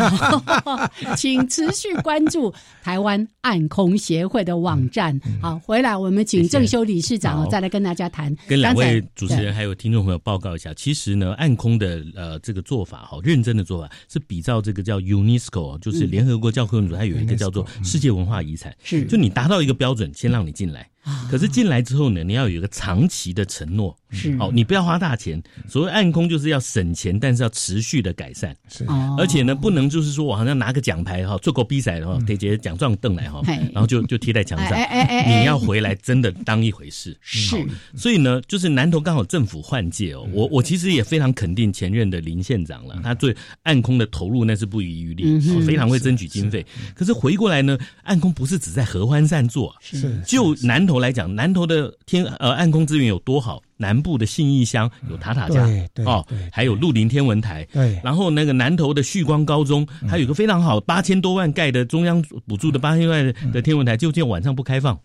[1.16, 5.20] 请持续关注台湾暗空协会的网站。
[5.40, 8.36] 好，回来我们请郑修理事长再来跟大家谈。
[8.48, 19.04] 跟两位主持人还有听众朋友报告一下，其实呢，暗空的呃这个做法，哈，认真的做法是比照这个叫 UNESCO，就是联合国教科文组，它有一个叫做世界文化遗产，是。
[19.06, 20.90] 就你达到一个标准，先让你进来。
[21.30, 24.38] 可是进来之后呢，你要有一个长期的承诺，是。
[24.38, 25.42] 好，你不要花大钱。
[25.68, 28.86] 所谓暗空就是要省钱，但是要持续的改善，是。
[29.18, 33.42] 而且呢，不能就是说我好像拿个奖牌哈，做过比赛哈，得接奖状凳来哈，
[33.74, 34.70] 然后就就贴在墙上。
[34.70, 37.58] 哎哎哎你要回来真的当一回事，是。
[37.96, 46.64] 所以呢，就是南投刚好政府换届哦，我我其实也非常肯定前任的林县长了，他对暗空的投入那是不遗余力，非常会争取经费。
[46.94, 50.22] 可是回过来呢，暗空不是只在合欢山做，是。
[50.28, 50.91] 就南。
[50.92, 53.64] 头来讲，南头的天呃暗空资源有多好？
[53.82, 55.68] 南部的信义乡有塔塔家
[56.06, 57.68] 哦，还有鹿林天文台。
[57.74, 64.98] 对，然后那个南投的旭光高中，还有一个非常好八千多万盖的中央补助的八千万的天文台，就这晚上不开放，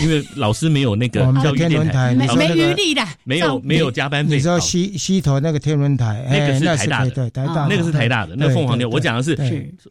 [0.00, 4.36] 因为老师没有那个教育天文台，没没余力的，没有没有加班费。
[4.36, 8.88] 你知道西西头那个天文台，那个是台大的，对台大那个是台大的，那凤凰天。
[8.88, 9.36] 我讲的是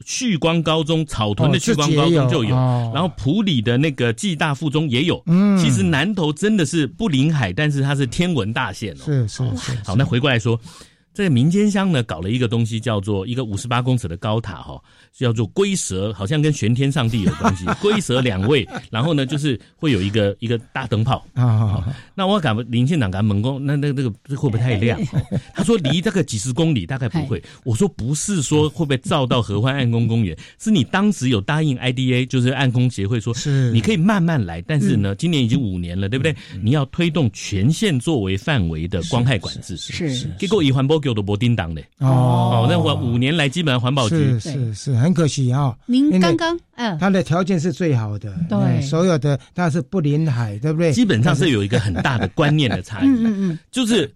[0.05, 2.55] 旭光高中草屯的旭光高中就有，
[2.93, 5.21] 然后普里的那个暨大附中也有。
[5.25, 8.61] 嗯，其实南投真的是不临海，但是它是天文大。
[8.61, 10.55] 大线哦，是是是，好，那回过来说。
[11.13, 17.65] 在民间乡呢，搞了一个东西，叫做一个五十八公尺的高塔，哈，叫做龟蛇，好像跟玄天上帝有关系。
[17.81, 21.83] 龟蛇两位，然后呢，就是会有一个一个大灯泡啊。
[22.15, 24.97] 那我敢林县长敢猛攻，那那那个会不会太亮？
[25.53, 27.43] 他说离这个几十公里大概不会。
[27.65, 36.33] 我说不是说会不会照到合欢暗空公园，是你当时有答应 IDA，就是暗空协会说，是你可以慢慢来，但是呢，今年已经五年了，对不对？
[36.61, 41.00] 你要推动全县作为范围的光害管制，是结果以环波。
[41.01, 41.81] Tokyo 的博丁党的。
[41.99, 44.39] 哦，那我五年来基本上环保局。
[44.39, 45.75] 是是是很可惜啊。
[45.85, 50.91] 您刚刚嗯，它的条件是最好的，对，所有的它是不临海，对不对？
[50.91, 54.11] 基本上是有一个很大的观念的差异，嗯嗯嗯，就是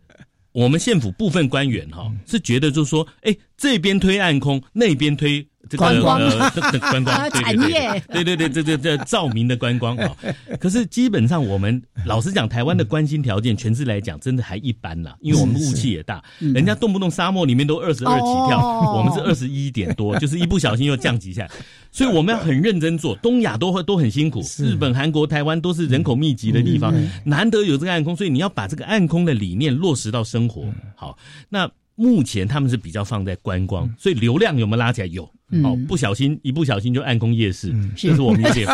[0.56, 5.46] 我们县府部分官员哈是觉得就是说，哎，这边推暗空，那边推。
[5.68, 10.16] 这个观光呃，观光 产业，对对对，这这这照明的观光啊。
[10.60, 15.18] 可是基本上我们老实讲，台湾的关心条件，全市来讲，真的还一般啦。
[15.22, 21.50] 因为我们雾气也大，人家动不动沙漠里面都二十二起跳，我们是二十一点多，就是一不小心又降级下来。
[21.96, 23.16] 所以我们要很认真做。
[23.16, 30.66] 东亚都会都很辛苦，日本、韩国、台湾都是人口密集的地方，难得有这个暗空，所以你要把这个暗空的理念落实到生活。
[30.96, 31.72] 好，那。
[31.98, 35.08] 目前他们是比较放在观光，所以流量有没有拉起来？
[35.08, 35.32] 有，
[35.64, 38.68] 哦，不小心一不小心就暗空夜市，这是我们有点，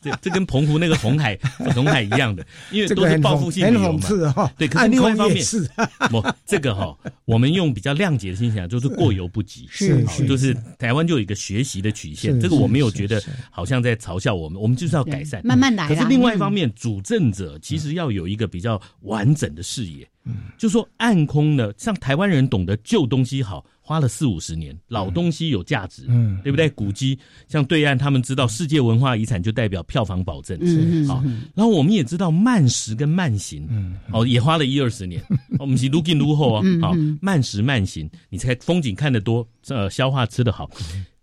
[0.00, 1.38] 这这跟澎湖那个红海
[1.74, 4.50] 红海一样的，因为都是报复性旅游嘛。
[4.56, 5.44] 对，可是另外一方面，
[6.10, 15.86] 不，这个哈，我们用比较谅解的心情，就是过犹不及，是，就是台湾就有一个学习的曲线，这个我没有觉得好像在嘲笑我们，我们就是要改善，慢慢来。
[15.86, 20.08] 可是另外一方面，主政者其实要有一个比较完整的视野。
[20.26, 26.70] 嗯，就说暗空呢，像台湾人懂得旧东西好，花了四五十年，老东西有价值，嗯，对不对？
[26.70, 27.18] 古迹
[27.48, 31.22] 像对岸，他们知道世界文化遗产就代表票房保证，嗯好。
[31.54, 35.22] 然后我们也知道慢食跟慢行，嗯，哦，也花了一二十年，
[35.60, 40.70] 我们是如今如后啊，好，慢食慢行，你才风景看得多，呃，消化吃得好。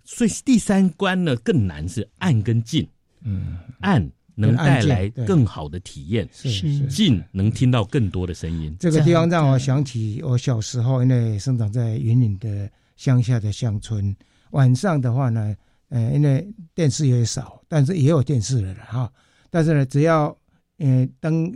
[0.05, 2.87] 所以第三关呢更难是暗跟近，
[3.23, 4.07] 嗯，暗。
[4.41, 8.75] 能带来更好的体验，是近能听到更多的声音。
[8.79, 14.13] 这个地方让我想起我小时候，因为生长在云岭的乡下的乡村，
[14.49, 15.55] 晚上的话呢，
[15.89, 19.11] 呃，因为电视也少，但是也有电视了哈。
[19.49, 20.35] 但是呢，只要
[20.79, 21.51] 呃灯，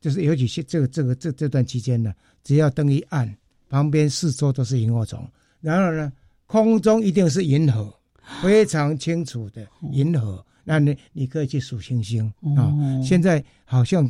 [0.00, 3.32] 就是尤其是这个这个这这段期间呢，只要灯一暗，
[3.68, 5.28] 旁边四周都是萤火虫，
[5.60, 6.10] 然后呢，
[6.46, 7.92] 空中一定是银河，
[8.42, 10.44] 非常清楚的银河。
[10.70, 12.72] 那你你可以去数星星啊！
[13.02, 14.08] 现在好像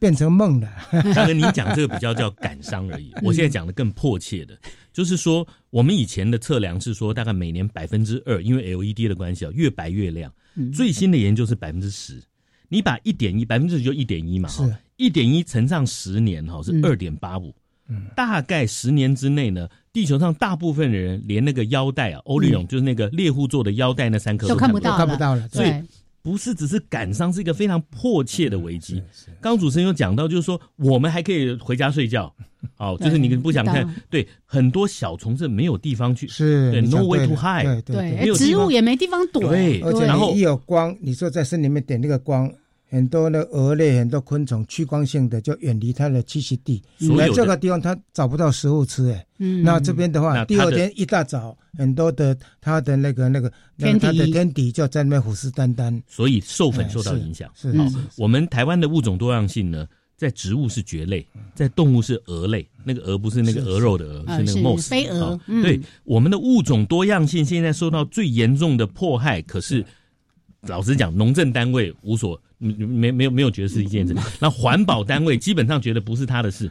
[0.00, 0.68] 变成梦了。
[1.14, 3.12] 大哥，你讲这个比较叫感伤而已。
[3.22, 4.58] 我现在讲的更迫切的，
[4.92, 10.32] 就是说我们以前的测量是说大概每年百分之二，因为 LED 的关系啊，越白越亮。
[10.74, 12.20] 最新的研究是百分之十。
[12.68, 14.62] 你把一点一百分之十就一点一嘛，是
[14.96, 17.54] 一点一乘上十年哈是二点八五。
[17.88, 25.46] 嗯，大概十年之内呢，地球上大部分的人连那个腰带啊，欧利永就是那个猎户座的腰带那三颗都看不到，看不到了。
[25.48, 25.72] 所以
[26.22, 29.02] 不是只是感伤，是一个非常迫切的危机。
[29.40, 32.34] 刚主持人有讲到，就是说我们还可以回家睡觉，
[32.78, 42.50] 哦，就是你不想看，对，很多小虫子没有地方去，是对，no way to hide，对，植物也没地方躲，对，而且然后一有光，你说在森林里面点那个光。
[42.92, 46.82] 很多的蛾类、很多昆虫，趋光性的就远离它的栖息地，
[47.16, 49.26] 来这个地方它找不到食物吃，哎，
[49.64, 57.50] 那这边的话，第二天一大早，很多的它的那个那个天敌，的天敌就在那边虎视眈眈，所以授粉受到影响。
[57.54, 57.86] 是，好
[58.18, 65.40] 我们台湾的物种多样性呢，在植物是蕨类，在动物是蛾类，那个蛾不是那个鹅肉的鹅，是那个 mouse 飞蛾。
[65.46, 69.82] 对，我们的物种多样性现在受到最严重的迫害，可是。
[70.68, 76.70] 老实讲，农政单位无所没没有没有觉得是一件事，那环保单位基本上觉得不是他的事。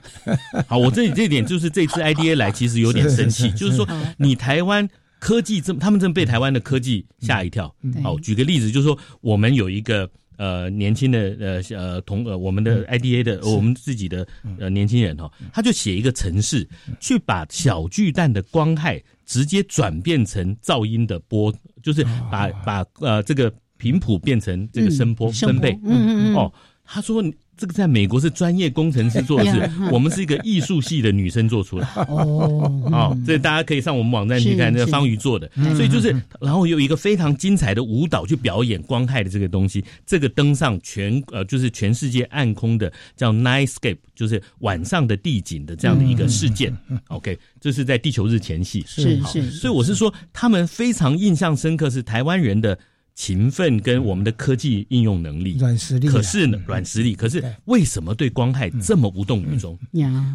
[0.66, 3.86] 好，我这里这点就是这次 IDA 来其实有点生气，就是说
[4.18, 4.88] 你台湾
[5.20, 7.76] 科技这他们正被台湾的科技吓一跳。
[8.02, 14.26] 好，举个例子，就是说我们有一个呃年轻的呃呃同呃我们的 IDA 的我们自己的
[14.58, 16.66] 呃年轻人哈，他就写一个程式
[17.02, 23.54] 去把小巨蛋的光害直接转变成噪音的波，就是把把呃这个。
[23.82, 26.54] 频谱变成这个声波分贝，嗯嗯嗯，哦，
[26.86, 27.24] 他说
[27.58, 46.76] 这个在美国是专业工程师做的事，我们是一个艺术系的女生做出来， 哦，哦，这大家可以上我们网站去看，那个方瑜做的，所以就是，然后有一个非常精彩的舞蹈去表演光害的这个东西，这个登上全呃就是全世界暗空的叫 Nightscape，就是晚上的地景的这样的一个事件
[47.08, 52.78] ，OK，这是在地球日前夕，是是，所以我是说，他们非常印象深刻是台湾人的。
[53.14, 59.78] 勤奋跟我们的科技应用能力，软实力，可是呢，软实力，可是为什么对光害这么无动于衷？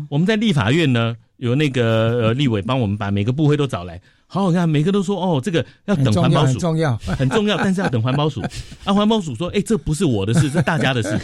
[0.09, 8.41] 我们在立法院呢，有那个呃立委帮我们把每个部会都找来，好好看，每个都说哦，这个要等环保署，很重要， 很重要，但是要等环保署。
[8.85, 11.19] 啊，环保署说，哎，这不是我的事，是大家的事。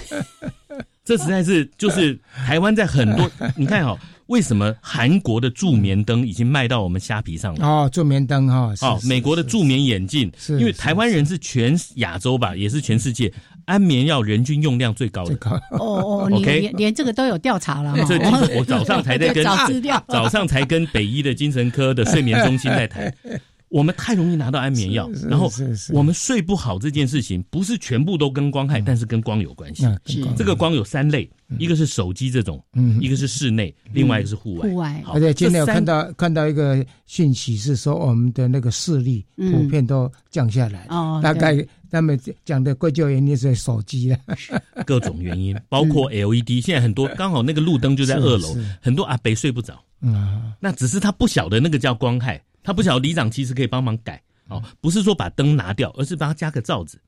[1.05, 3.97] 这实在是就是台湾在很多，你看哈。
[4.33, 7.67] 为什么韩国的助眠灯已经卖到我们虾皮上了？
[7.67, 13.31] 哦，助眠灯哈，哦，美国的助眠眼镜，是因为台湾人是全亚洲吧，也是全世界
[13.67, 15.35] 安眠药人均用量最高的。
[15.73, 17.95] 哦哦，你连连这个都有调查了。
[18.09, 18.17] 这
[18.59, 23.13] 我早上才在跟找资料，早上才跟北医的精神科的睡眠中心在谈。
[23.73, 25.51] 我们太容易拿到安眠药，然后
[25.93, 29.87] 我们睡不好这件事情，不是全部都跟光害，但是跟光有关系。
[30.37, 32.63] 这个光有三类，一个是手机这种，
[33.01, 34.69] 一个是室内，另外一个是户外。
[34.69, 35.03] 户外。
[35.07, 40.87] 而且今天有看到看到一个讯息是说，我们的那个视力普遍都降下来。
[40.91, 41.19] 哦。
[41.23, 44.19] 大概他们讲的归咎原因是手机了。
[44.85, 49.83] 各种原因， 包括 LED，现在很多刚好那个路灯就在二楼，很多阿伯睡不着。
[50.03, 50.53] 嗯。
[50.61, 52.39] 那只是他不晓得那个叫光害。
[52.63, 57.01] 他不晓得里长其实可以帮忙改哦，不是说把灯拿掉，而是帮他加个罩子，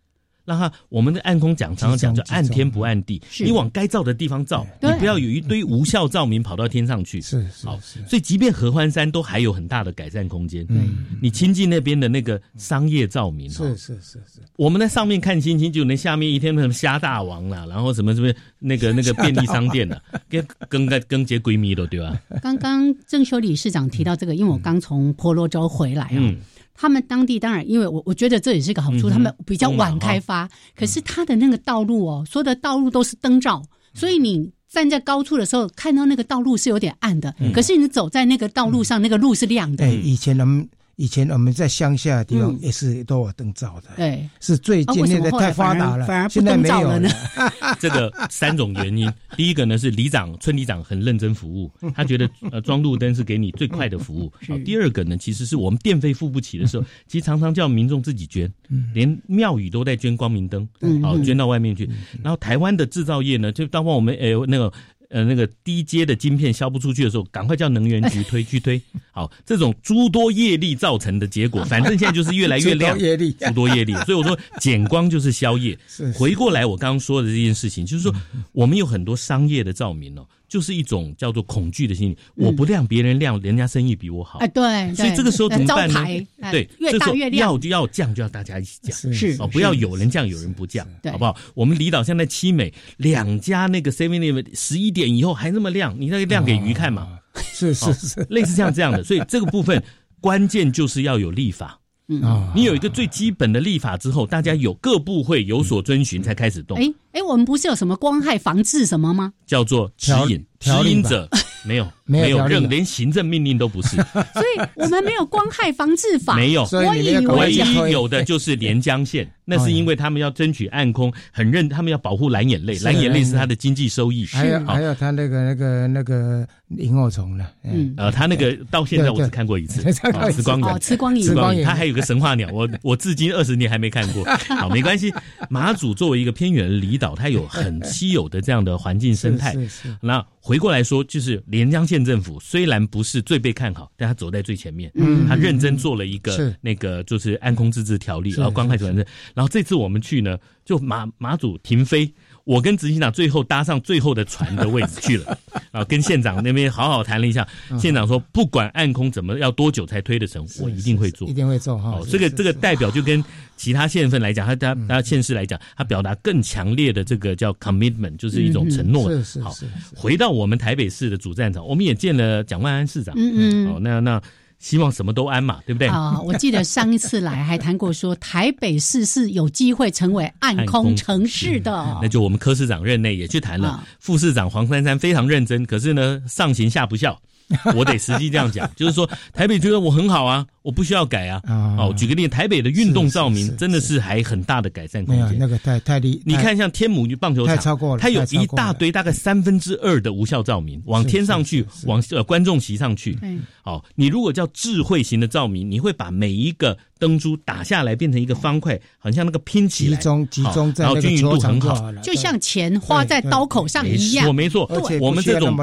[0.44, 7.20] 让他我们的暗空讲常常讲就暗天不暗地，你往该照的地方照，你不要有一堆无效照明跑到天上去。
[7.20, 10.66] 是是，好，所以即便合欢山都还有很大的改善空间。
[10.68, 22.20] 嗯，你亲近那边的那个商业照明，是是是是，我们在上面看星星，就那下面一天什么虾大王啦，然后什么什么那个 那个便利商店啦，跟跟个跟结闺蜜的对吧？
[22.42, 26.34] 刚刚郑修理事长提到这个，因为我刚从婆罗洲回来啊。
[26.74, 33.62] 他们当地当然，因为我我觉得这也是个好处，他们比较晚开发，可是他的那个道路哦，所有的道路都是灯罩，
[33.94, 39.86] 所以你站在高处的时候，看到那个道路是有点暗的，可是你走在那个道路上，那个路是亮的。
[39.86, 40.68] 对，以前我们。
[40.96, 47.08] 以前我们在乡下的地方也是都有灯照的，对，是最近现在太发达了，反而现在没有了。
[47.80, 54.32] 这个三种原因，第一个呢是里长、村里长很认真服务，他觉得呃装路灯是给你最快的服务。
[54.48, 58.52] 好，第二个呢，其实是我们电费付不起的时候，其实常常叫民众自己捐，
[58.92, 60.68] 连庙宇都在捐光明灯，
[61.02, 61.88] 好捐到外面去。
[62.22, 64.72] 然后台湾的制造业呢，就当我们呃那个。
[65.10, 68.80] 呃，那个低阶的晶片销不出去的时候，赶快叫能源局推 去推。
[69.12, 73.94] 好，这种诸多业力造成的结果，反正现在就是越来越亮， 诸多业力。
[74.04, 75.78] 所以我说减光就是宵夜。
[76.14, 78.12] 回过来，我刚刚说的这件事情，就是说
[78.52, 80.26] 我们有很多商业的照明哦。
[80.54, 84.38] 就是一种叫做恐惧的心理，我不亮，别人亮，人家生意比我好。
[84.38, 86.04] 哎，对，所以这个时候怎么办呢？
[86.52, 87.50] 对，越大越亮。
[87.50, 91.36] 要要降就要大家一起降，是哦，不要有人降有人不降，好不好？
[91.54, 97.18] 我们离岛现在七美两家那个 seven eleven 十一点以后还那么亮，你那个亮给鱼看嘛？
[97.52, 99.82] 是是是，类似像这样的，所以这个部分
[100.20, 101.80] 关键就是要有立法。
[102.22, 106.78] 啊，你有一个最基本的立法之后，大家有各部会有所遵循，才开始动。
[106.78, 109.32] 哎哎，我们不是有什么光害防治什么吗？
[109.46, 111.28] 叫做指引，指引者。
[111.66, 116.62] 没有没有任连行政命令都不是， 所以我们没有光害防治法，没有。
[116.70, 119.26] 我以为唯一有的就是连江县。
[119.46, 124.26] 那是因为他们要争取暗空，很认，他们要保护蓝眼泪，蓝眼泪是他的经济收益。
[124.26, 127.52] 还有还有他那个那个那个萤火虫了？
[127.62, 129.82] 嗯，呃，他那个到现在我只看过一次，
[130.32, 131.64] 吃光影，吃光影，吃光影。
[131.64, 134.24] 他还有个神话鸟，我 我至今二十年还没看过。
[134.56, 135.12] 好，没关系。
[135.50, 139.54] 马祖作为一个偏远的离岛，它有很稀有的这样的环境生态。
[140.00, 144.90] 那回过来说，就是连江县政府虽然不是最被看好，但他走在最前面。
[144.94, 148.96] 嗯，他认真做了一个那个就是安空自治条例，然后光害主任。
[149.34, 152.12] 然后这次我们去呢，就马马祖停飞，
[152.44, 155.38] 我跟执行长最后搭上最后的船的位置去了，
[155.72, 157.46] 啊，跟县长那边好好谈了一下。
[157.78, 161.98] 县长说，不管暗空怎么要多久才推得成，我一定会做，一定会做哈。
[162.10, 163.22] 这个这个代表就跟
[163.56, 169.10] 其他县份来讲，他他他县市来讲，他表达更强烈的这个叫 commitment，就是一种承诺。
[169.10, 169.54] 是是好，
[169.96, 173.14] 回到我们台北市的主战场，我们也见了蒋万安市长。
[173.16, 174.22] 嗯嗯，哦，那那。
[174.64, 175.88] 希望什么都安嘛，对不对？
[175.88, 181.98] 啊， 我记得上一次来还谈过，说台北市是有机会成为暗空城市的。
[182.00, 187.20] 那就我们柯市长任内也去谈了，副市长黄珊珊非常认真，可是呢，上行下不效。
[187.76, 191.40] 我得实际这样讲，就是说台北觉得我很好啊，我不需要改啊。
[191.78, 195.38] 哦，举个例，台北的运动照明真的是还很大的改善空间。
[195.38, 203.18] 那个太太厉，你看像天母棒球场，太超过了，它有一大堆大概三分之二的无效照明往天上去，往呃观众席上去。
[203.62, 206.76] 好，你如果叫智慧型的照明，你会把每一个。
[206.98, 214.34] 灯珠打下来变成一个方块，很像那个拼起来，集中集中在那个球场好，就像钱花在刀口上一样。
[214.34, 214.66] 没错，
[215.00, 215.56] 我们这种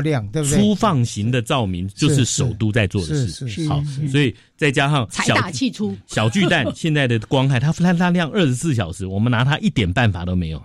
[0.44, 3.68] 粗放型的照明就是首都在做的事。
[3.68, 5.96] 好，所以再加上财大气粗。
[6.08, 10.62] 小巨蛋现在的光害，它它它亮二十四小时，我们拿它一点办法都没有。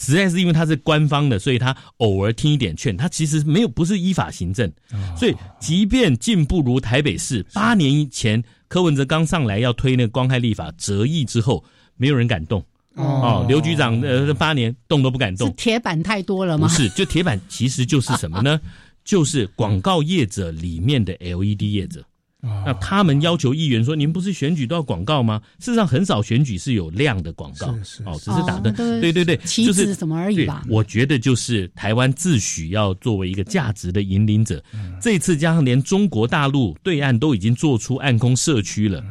[0.00, 4.68] 实在是因为他是官方的，所以他偶尔听一点劝，他其实没有不是依法行政。
[5.16, 8.42] 所以即便进步如台北市，八年前。
[8.70, 11.64] 柯文哲刚上来要推那个光害立法折翼之后，
[11.96, 13.44] 没有人敢动哦。
[13.48, 16.68] 刘局长呃八年动都不敢动，铁板太多了吗？
[16.68, 18.60] 不是，就铁板其实就是什么呢？
[19.04, 22.04] 就是广告业者里面的 LED 业者，
[22.42, 27.68] 那他们要求议员说：“您不是选举都要广告吗？”事实上，很少选举是有量的广告，
[28.06, 30.64] 哦，只是打的，对对对，就是什么而已吧。
[30.68, 34.62] 我觉得就是台湾自诩要作为一个价值的引领者，
[35.00, 39.04] 这次加上连中国大陆对岸都已经做出暗空社区了，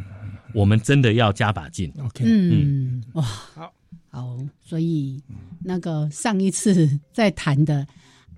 [0.54, 1.92] 我们真的要加把劲。
[2.00, 3.74] OK，嗯，哇，好，
[4.10, 5.22] 好，所以
[5.64, 7.86] 那个上一次在谈的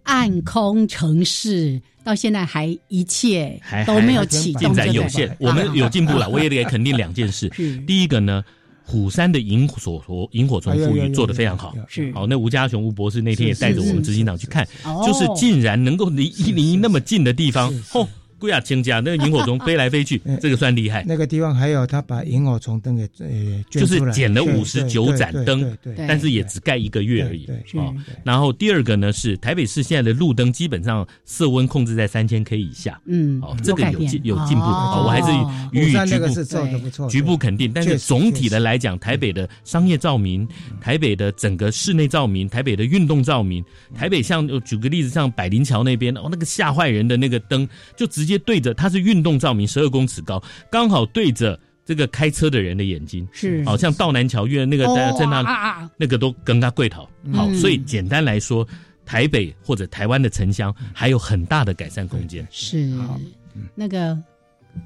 [0.03, 1.81] 暗空城市。
[2.03, 5.37] 到现在还一切都没有启动，进展有限。
[5.39, 7.47] 我们有进步了，我也得肯定两件事。
[7.85, 8.43] 第一个呢，
[8.83, 11.75] 虎山的萤火萤火虫富裕做的非常好。
[11.87, 14.67] 是好，那吴家雄吴博士那天也带着我们执行长去看，
[15.05, 18.07] 就是竟然能够离离那么近的地方，嚯！
[18.41, 21.05] 贵亚清家那个萤火虫飞来飞去， 这个算厉害。
[21.07, 27.47] 那个地方还有他把萤火虫灯给呃，就是捡了五十九盏灯，但是也只盖一个月而已。
[27.75, 32.99] 哦，然后第二个呢是台北市现在的路灯基本上色温控制在三千 K 以下。
[33.05, 35.27] 嗯，哦，这个有进有进步，我还是
[35.71, 37.71] 予以局部局部肯定。
[37.71, 40.47] 但是总体的来讲，台北的商业照明、
[40.81, 43.63] 台北的整个室内照明、台北的运动照明、
[43.93, 48.30] 台北像举个例子，像百灵桥那边哦，那个吓坏人的那个灯，就直接。
[48.31, 53.63] 接对着它是运动照明，十二公尺高，刚好对着这个开车的人的眼睛，是。
[53.65, 58.67] 好像道南桥院那个在在那那个都跟他跪讨好，所以简单来说，
[59.05, 62.47] 台北或者台湾的城乡还有很大的改善空间。
[62.49, 62.89] 是。
[63.75, 64.17] 那个。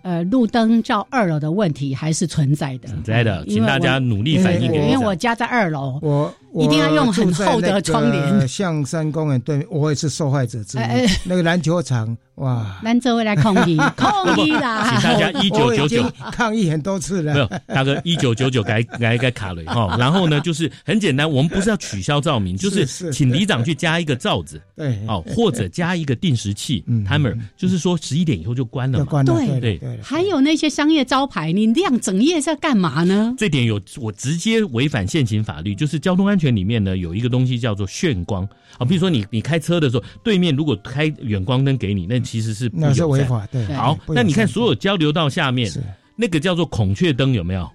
[0.01, 4.73] 呃，路灯照二楼的问题还是存在的，存在的，请大家努力反映。
[4.73, 6.33] 因为我家在二楼，我
[6.63, 8.47] 一定要用很厚的窗帘。
[8.47, 10.81] 象山公园对，我也是受害者之一。
[11.23, 12.79] 那个篮球场，哇！
[12.83, 14.87] 兰州会来抗议， 抗议啦！
[14.99, 17.33] 请大家一九九九抗议很多次了。
[17.33, 19.95] 没有，大哥，一九九九改 改改卡了哈。
[19.97, 29.23] 然后呢，就是很简单，我们不是要取消照明，就是请里长去加一个罩子，对，哦，或者加一个定时器，timer，就是说十一点以后就关了嘛。
[29.23, 29.79] 对对。
[30.01, 33.33] 还有那些商业招牌，你亮整夜是要干嘛呢？
[33.37, 38.43] 这点有我直接违反现行法律，就是交通安全里面呢有一个东西叫做炫光。
[38.77, 43.47] 啊，比如说你你开车的时候，对面如果开远光灯给你，那其实是那是违法。
[43.47, 45.71] 对，好，那你看所有交流道下面
[46.17, 47.71] 那个叫做孔雀灯有没有？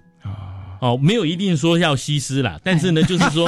[0.81, 3.47] 哦，没有一定说要西施啦，但是呢， 就是说，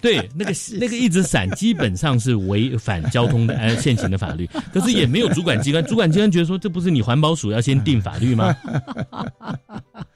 [0.00, 4.48] 对那个 那个一直闪，基本上是违反交通的呃现行的法律。
[4.72, 8.54] 可是也没有主管机关， 主管机关觉得说，这不是你环保署要先定法律吗？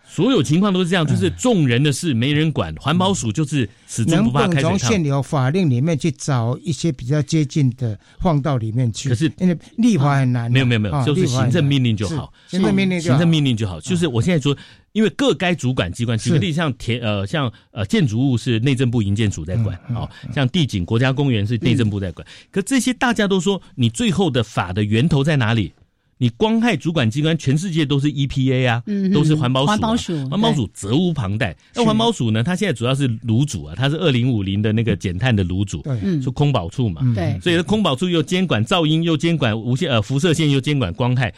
[0.07, 9.09] 所有情况都是这样，就是众人的事没人管，环保署就是始终不怕开水从现有法令里面去找一些比较接近的放到里面去。
[9.09, 13.81] 可是因为立法很难，没有没有没有，就是行政命令就好，行政命令行政命令就好。
[13.81, 14.55] 就是我现在说，
[14.93, 22.26] 因为各该主管机关，举个例，像田呃像呃建筑物是内政部营建署在管，哦，像地景国家公园是内政部在管。
[22.51, 25.72] 可这些大家都说，你最后的法的源头在哪里？
[26.18, 28.82] 你光害主管机关，全世界都是 EPA 啊，
[29.12, 31.57] 都是环保署，环保署，环保署责无旁贷。
[31.74, 32.45] 那环保署呢？
[32.45, 41.34] 它现在主要是炉主啊，它是二零五零的那个减碳的炉主，对，是空保处嘛，对，所以空保处又监管噪音，又监管无线呃辐射线，又监管光害。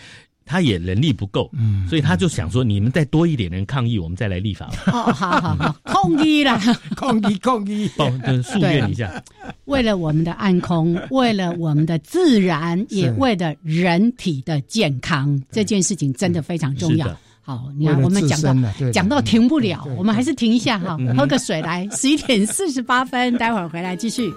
[0.47, 4.71] 他也能力不够，嗯，所以他就想说，你们再多一点人抗议，我们再来立法。
[4.87, 6.61] 哦，好好好，抗议啦，
[6.97, 9.23] 抗 议抗议，帮诉愿一下。
[9.65, 17.07] 为了我们的暗空，为了我们的自然，也为了人体的健康，这件事情真的非常重要。
[17.41, 18.55] 好，你看我们讲到
[18.93, 21.89] 讲到停不了，我们还是停一下哈，喝个水来。
[21.93, 24.33] 十一点四十八分，待会儿回来继续。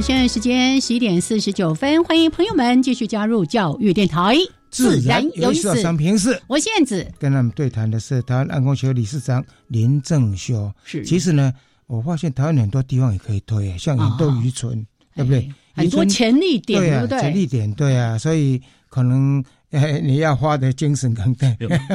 [0.00, 4.34] 现在时间十一点四十九分，欢迎朋友们继续加入教育电台，
[4.70, 5.78] 自然有意思。
[5.82, 10.72] 商平是，我现子跟他们对谈的是台湾安工学理事长林正修。
[10.84, 11.52] 是，其实呢，
[11.86, 15.52] 我发现台湾很多地方也可以推，像很多渔村，对不对？
[15.74, 17.20] 很多潜力点，对不对？
[17.20, 19.44] 潜力点，对啊，所以可能。
[19.70, 21.46] 哎，你要花的精神更大。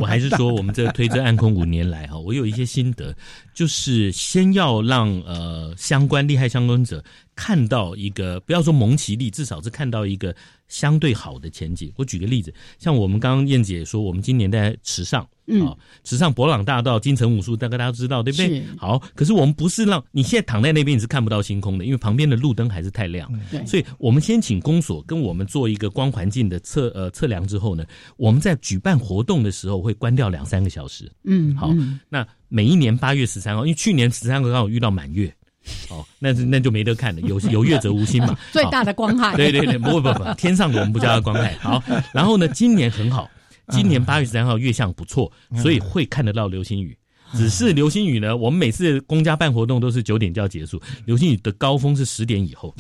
[0.02, 3.14] 我还是说，我们这个推这暗空五年来哈，我有一些心得，
[3.54, 7.04] 就是先要让呃相关利害相关者
[7.36, 10.34] 看到一个，不要说蒙其利，至少是看到一个
[10.68, 11.92] 相对好的前景。
[11.96, 15.28] 我举个例子，像我们刚刚燕姐说，我们今年在池上。
[15.64, 18.64] 啊，池上博朗大道、金城武术，大概大家都知道，对不对？
[18.80, 23.32] 好，可是我们不是让你现在躺在那边你是看不到星空的，因为旁边的路灯还是太亮。
[23.52, 27.86] 对，所以我们先请公所跟我们做一个光环境的测呃测量之后呢，
[28.18, 31.12] 我们在举办活动的时候会关掉两三个小时。
[31.26, 31.72] 嗯，好，
[32.10, 35.32] 那每一年八月十三号，因为去年十三号刚好遇到满月，
[35.90, 38.38] 哦，那那就没得看了，有 有月则无星嘛。
[38.52, 39.36] 最大的光害。
[39.36, 41.56] 对对对，不不不，天上的我们不叫它光害。
[41.60, 41.82] 好，
[42.14, 43.30] 然后呢，今年很好。
[43.70, 46.96] 今年八月十三号月相不错，所以会看得到流星雨。
[47.34, 52.74] 只是流星雨呢，我们每次公家办活动都是九点就要结束，流星雨的高峰是十点以后。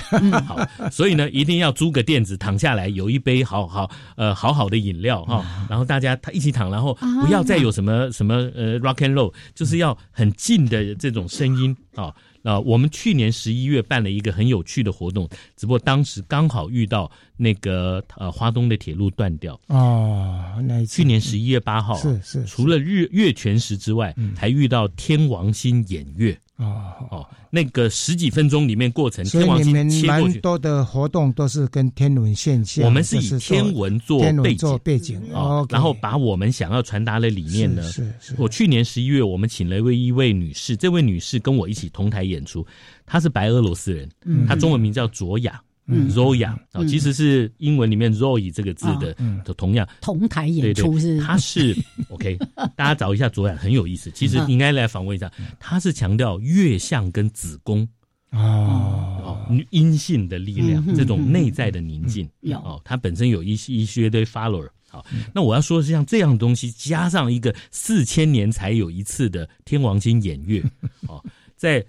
[0.46, 0.60] 好，
[0.92, 12.14] 所以呢，一定要租个垫子躺下来，有一杯好好呃好好的饮料哈，然后大家他一起躺，然后不要再有什么什么呃 rock and roll，就是要很近的这种声音啊。
[12.46, 15.28] 啊，我们去年十一月办了一个很有趣的活动，
[15.58, 20.56] 只不过当时刚好遇到那个呃花东的铁路断掉哦。
[20.64, 26.40] 那去年十一月八号是是，除了日月全食之外，还遇到天王星掩月。
[26.58, 32.86] 哦哦，那个十几分钟里面过程，天王星切过去，蛮多的活动都是跟天文现象。
[32.86, 38.36] 我们是以天文做背景，背景哦，然后把我们想要传达的理念呢，是是。
[38.38, 42.66] 我去年十一月，我们请了一位一位女士，这位女士跟我一起同台演出，
[43.06, 44.10] 她是白俄罗斯人，
[44.48, 45.62] 她中文名叫卓雅。
[45.88, 49.88] Zoya 啊，其实是英文里面 zoy 这个字的，的同样。
[50.02, 51.78] 同台演出是，他是
[52.10, 52.36] OK，
[52.76, 57.88] 大家找一下卓雅很有意思，其实应该来访问一下，他是强调月相跟子宫
[58.32, 62.28] 哦，阴性的力量，这种内在的宁静
[62.64, 65.06] 哦，他本身有一些一些堆 follower，好，
[65.36, 70.64] 那我要说是像这样东西，加上一个四千年才有一次的天王星演月
[71.08, 71.24] 哦，
[71.56, 71.86] 在。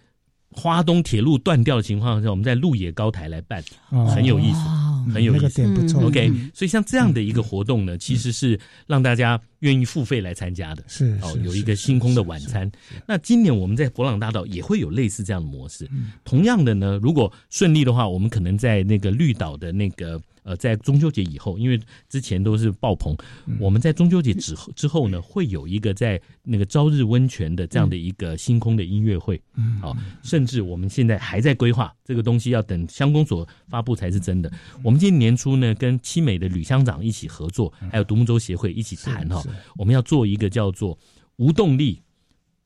[0.50, 6.06] 花东铁路断掉的情况下，我们在鹿野高台来办，很有意思，很有意思，不错。
[6.06, 10.82] OK，所以像这样的一个活动呢，其实是让大家愿意付费来参加的。
[10.86, 12.70] 是哦，有一个星空的晚餐。
[13.06, 15.88] 那今年我们在博朗大道也会有类似这样的模式。
[16.24, 20.20] 同样的呢，如果顺利的话，我们可能在那个绿岛的那个。
[20.46, 21.78] 呃，在中秋节以后，因为
[22.08, 23.16] 之前都是爆棚，
[23.58, 29.42] 我们在中秋节之后之后呢，会有一个在那个朝日温泉的这样的一个星空的音乐会，
[29.82, 34.48] 好，甚至我们现在还在规划这个东西，要等乡公所发布才是真的。
[34.84, 39.42] 我们今年年初呢，跟七美的吕乡长一起合作，还有独木舟协会一起谈哈，
[39.76, 40.96] 我们要做一个叫做
[41.38, 42.00] 无动力。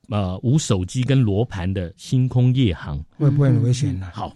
[0.09, 4.09] 呃，无手机跟罗盘的星空夜航会不会很危险呢？
[4.13, 4.35] 好，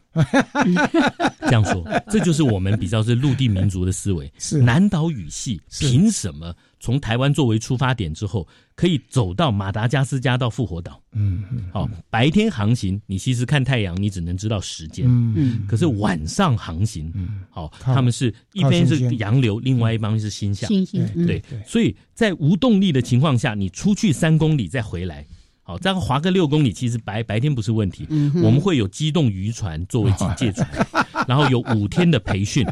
[1.42, 4.32] 这样说，这就是我们比较是陆地民族的思维。
[4.38, 11.02] 是南岛语系凭什么从台湾作为出发点之后，可以走到马达加斯加到复活岛？
[11.12, 11.70] 嗯嗯。
[11.74, 15.06] 好，白天航行，你其实看太阳，你只能知道时间。
[15.08, 15.68] 嗯嗯。
[15.68, 20.70] 可是晚上航行，嗯，好，他们是一边是洋流，另外一方是星象。
[20.70, 21.06] 星星。
[21.28, 25.26] 对，所以在无动力的情况下，你出去三公里再回来。
[25.68, 28.06] 好，这样划个六公里，其实白白天不是问题。
[28.12, 30.70] 嗯我们会有机动渔船作为警戒船，
[31.28, 32.64] 然后有五天的培训，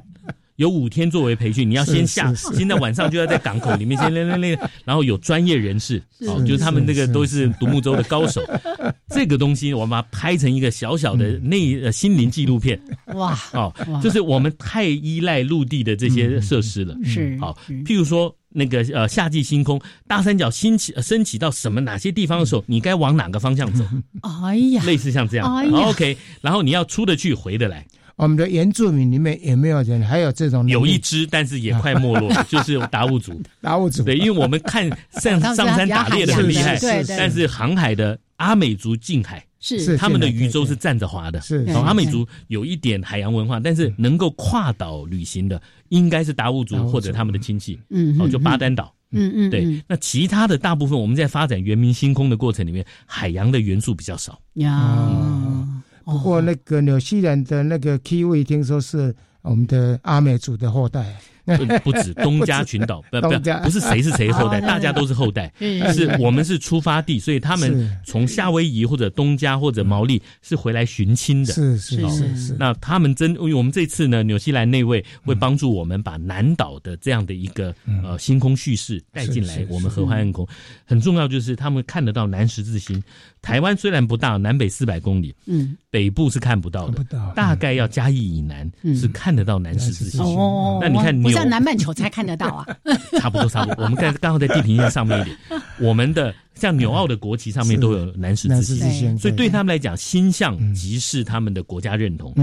[0.57, 1.67] 有五天作为培训。
[1.67, 8.43] 你要先下，现在晚上就要在港口里面先练练练，然后有专业人士，哦，就是他们那个都是独木舟的高手。
[9.09, 12.79] 这个东西我们把它拍成一个小小的内呃心灵纪录片。
[13.15, 13.73] 哇，哦，
[14.03, 16.95] 就是我们太依赖陆地的这些设施了。
[17.03, 18.35] 是，好，譬如说。
[18.53, 23.83] 那个呃，夏季星空，大三角升起升起到什么哪些地方的时候，你该往哪个方向走？
[24.21, 27.85] 哎呀，类似像这样，OK，然后你要出得去，回得来。
[28.15, 30.01] 我们的原住民里面也没有人？
[30.03, 33.41] 还有这种有一只，但是也快没落， 就是达悟族。
[33.59, 34.03] 达悟族。
[34.03, 34.87] 对，因为我们看
[35.19, 36.79] 上上山打猎的很厉害，
[37.17, 39.43] 但是航海的阿美族近海。
[39.59, 39.97] 是。
[39.97, 45.59] 他们的渔舟是站着划的，是阿美族有一点海洋文化，但是能够跨岛旅行的
[45.93, 54.39] 应该是达悟族或者他们的亲戚，嗯，哦，就巴丹岛，嗯嗯，对，那其他的大部分我们在发展原明星空的过程里面，海洋的元素比较少。
[54.55, 55.67] 呀。
[56.03, 61.15] 不过那个纽西兰的那个 Kiwi 听说是我们的阿美族的后代。
[61.45, 63.29] 不不止 东家群岛，不不
[63.63, 65.51] 不是谁是谁后代，大家都是后代，
[65.93, 72.55] 是我们是出发地，所以他们从夏威夷或者东加或者毛利是回来寻亲的，是是是是。
[72.57, 77.73] 那他们真，因为我们这次呢，纽西兰那位会帮助我们把南岛的这样的一个
[78.03, 80.47] 呃星空叙事带进来，我们合欢暗空
[80.85, 83.01] 很重要，就是他们看得到南十字星。
[83.41, 87.03] 台湾虽然不大，南北四百公里，嗯，北部是看不到的，
[87.35, 90.21] 大概要嘉义以南是看得到南十字星。
[90.21, 91.39] 哦，那你看你。
[91.39, 92.65] 在南半球才看得到啊，
[93.19, 93.83] 差不多差不多。
[93.83, 95.37] 我们在刚好在地平线上面一点，
[95.79, 102.33] 我们的像纽澳的国旗上面都有南十字星，所以对他们来讲，星象即是他们的国家认同。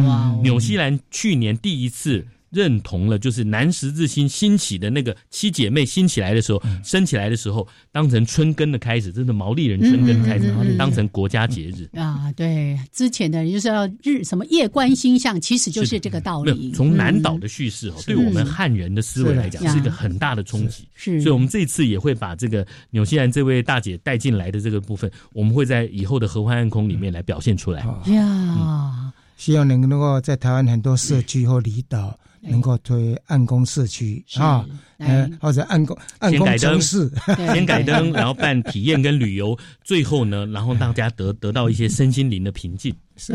[0.43, 2.27] 纽西兰去年第一次。
[2.51, 12.33] 认同了，就是南十字星兴起的那个七姐妹兴起来的时候，升起来的时候，当成春耕的开始，真的毛利人春耕开始，当成国家节日啊。
[12.37, 16.73] 对，之前的就是要日什么夜观星象，其实就是这个道理。
[16.73, 20.85] 从南岛的叙事哦，对我们汉人的思维来讲，是一个很大的冲击。
[20.95, 27.85] 是，所以我们这次也会把这个纽西兰这位大姐带进来的这个部分，我们会在以后的合欢暗空里面来表现出来。
[28.07, 32.19] 呀，希望能够在台湾很多社区或离岛。
[32.43, 34.65] 能够推暗工社区啊，
[34.99, 37.11] 呃，或者暗工暗工城市，
[37.53, 42.95] 先改灯，然后办体验跟旅游， 最后呢，然后大家得得到一些身心灵的平静。
[43.17, 43.35] 是，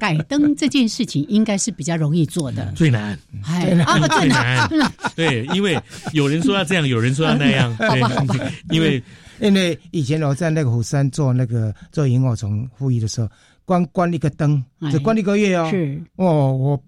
[0.00, 3.16] 改灯这件事情应该是比较容易做的，最难，
[3.62, 4.68] 最难，最难。
[5.14, 5.80] 对，因为
[6.12, 9.00] 有人说要这样，有人说要那样，对，因为
[9.38, 13.28] 因为以前我在那个虎山做那个做萤火虫复议的时候，
[13.64, 14.60] 光关一个灯
[14.90, 16.02] 就关一个月哦，是。
[16.16, 16.82] 哦我。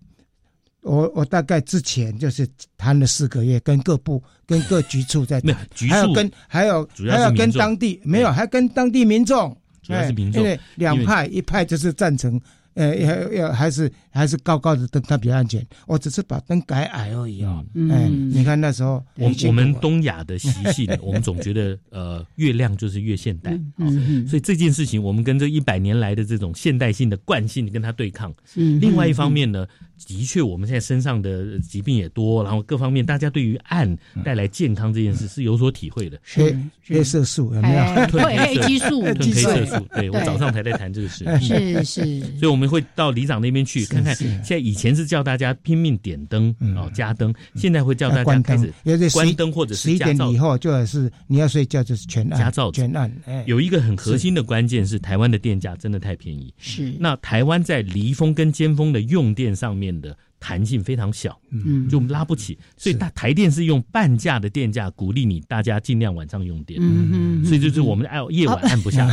[0.82, 5.54] 我我大概之前就是谈了四个月，跟各部、跟各局处在谈，
[5.88, 12.40] 还有跟还有还要跟当地没有，还跟当地民众，主要是民众，因为两派一派就是赞成。
[12.74, 15.66] 呃，要要还是还是高高的灯，它比较安全。
[15.88, 17.62] 我只是把灯改矮而已哦。
[17.90, 23.58] 哎，你看那时候，我我们东亚的习性， 我们总觉得呃，越亮就是越现代。
[23.76, 28.32] 嗯所以这件事情，我们跟这一百年来的这种现代性的惯性跟它对抗。
[28.54, 28.80] 嗯。
[28.80, 29.66] 另外一方面呢，
[30.06, 36.20] 的确我们现在身上的疾病也多，然后各方面大家对于暗带来健康这件事是有所体会的。
[36.22, 37.80] 黑黑色素有没有？
[38.06, 39.86] 褪黑激素，褪黑色素。
[39.94, 41.24] 对我早上才在谈这个事。
[41.40, 42.20] 是是。
[42.38, 42.60] 所以我们。
[42.60, 44.14] 我们会到里长那边去看看。
[44.14, 47.34] 现在以前是叫大家拼命点灯哦，加灯。
[47.54, 48.70] 现在会叫大家开始
[49.14, 53.10] 关灯，或者是十一点以后就是你要睡觉就是全暗加照全暗。
[53.46, 56.52] 有一个很核心的关键是台湾的电价真的太便宜。
[56.58, 60.14] 是那台湾在离峰跟尖峰的用电上面的。
[60.42, 69.06] 弹性非常小，嗯，就拉不起，所以大台电是用半价的电价鼓励你大家尽量晚上用电，嗯嗯，所以就是我们按夜晚按不下，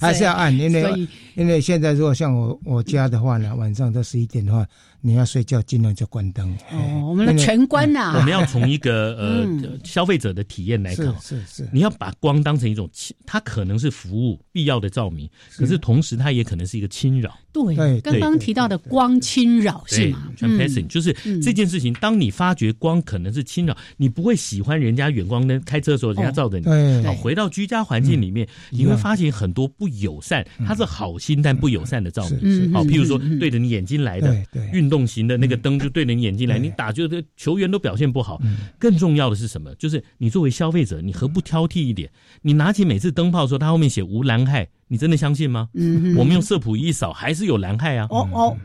[0.00, 4.66] 还是要按，因为因为现在如果像我我家的话呢，晚上到十一点的话。
[5.02, 6.52] 你要睡觉，尽量就关灯。
[6.72, 8.14] 哦，我们的全关呐。
[8.16, 9.46] 我们要从一个 呃
[9.84, 11.68] 消费者的体验来看，是是。
[11.72, 12.90] 你要把光当成一种，
[13.24, 17.38] 它可能是服务必要的照明，可是同时它也可能是一个侵扰。
[17.52, 21.92] 对，刚刚提到的光侵扰是吗？Transpassing 就是这件事情。
[21.94, 26.64] 当你发觉光可能是侵扰，你不会喜欢人家远光灯开车的时候人家照着你。
[26.64, 32.72] 对，回到居家环境里面，你会发现很多不友善，它是好心但不友善的照明。
[32.72, 34.36] 好，譬如说对着你眼睛来的
[34.72, 34.96] 运动。
[35.06, 38.40] 型的那个灯就对着你眼睛来，你打就这球员都表现不好。
[38.78, 39.74] 更重要的是什么？
[39.76, 42.10] 就是你作为消费者，你何不挑剔一点？
[42.42, 45.68] 你拿起每次灯泡的时候，它后面写无蓝害，你真的相信吗？
[46.16, 48.06] 我们用色谱一扫，还是有蓝害啊。
[48.10, 48.56] 哦哦，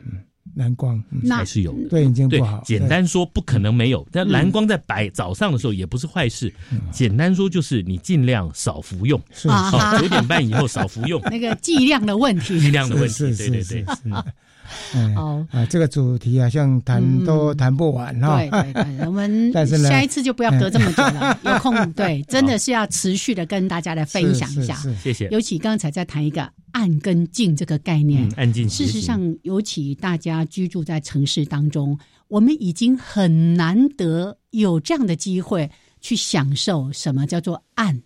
[0.55, 2.61] 蓝光还是有的，对眼睛不好。
[2.65, 4.05] 简单说，不可能没有。
[4.11, 6.53] 但蓝光在白早上的时候也不是坏事。
[6.91, 9.21] 简单说，就是你尽量少服用。
[9.47, 11.21] 好，九点半以后少服用。
[11.31, 13.85] 那个剂量的问题，剂量的问题，对对对。
[15.15, 18.39] 哦啊，这个主题好像谈都谈不完哈。
[18.39, 24.76] 对对对， 我们下一次就不要隔这么久了，有空 对，真的是要持续的跟大家来分享一下。
[25.01, 25.28] 谢谢。
[25.30, 28.69] 尤其刚才在谈一个暗跟静这个概念，暗静。
[28.69, 31.97] 事实上，尤其大家居住在城市当中，
[32.28, 35.69] 我们已经很难得有这样的机会
[35.99, 38.01] 去享受什么叫做暗。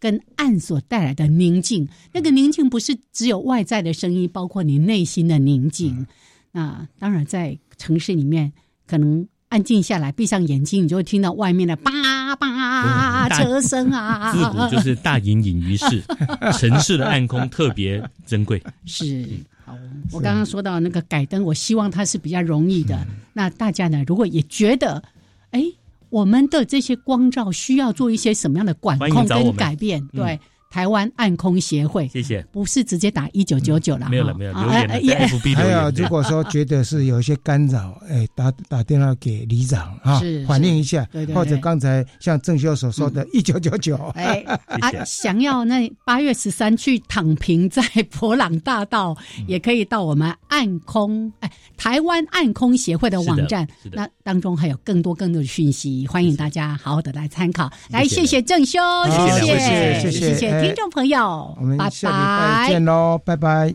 [0.00, 6.06] 跟暗所带来的宁静，那个宁静不是只有外在的声音，包括你内心的宁静。
[6.52, 8.50] 那当然，在城市里面，
[8.86, 11.92] 可能安静下来，闭上眼睛，你就会听到外面的叭
[12.36, 14.32] 叭车声啊。
[14.32, 16.02] 自古就是大隐隐于市，
[16.58, 18.60] 城市的暗空特别珍贵。
[18.86, 19.28] 是，
[19.66, 19.76] 好，
[20.12, 23.06] 我刚刚说到那个改灯，我希望它是比较容易的。
[23.34, 25.02] 那大家呢，如果也觉得，
[25.50, 25.62] 哎。
[26.10, 30.06] 我们的这些光照需要做一些什么样的管控跟改变？
[30.08, 30.38] 对，
[30.70, 41.04] 台湾暗空协会，谢谢，不是直接打一九九九了，没有了，没有留言了，FB 还有，如果说觉得是有一些干扰，哎，打打电话给里长啊，反映一下，
[41.34, 49.16] 或者刚才像郑修所说的，一九九九， 哎，啊，想要那八月十三去躺平在博朗大道，
[49.48, 57.68] 也可以到我们暗空，哎，台湾暗空协会的网站，那当中还有更多更多的讯息，欢迎大家好好的来参考。
[57.88, 63.74] 来，谢谢郑修，谢谢，谢谢，谢谢听众朋友，我们下礼拜见喽，拜拜。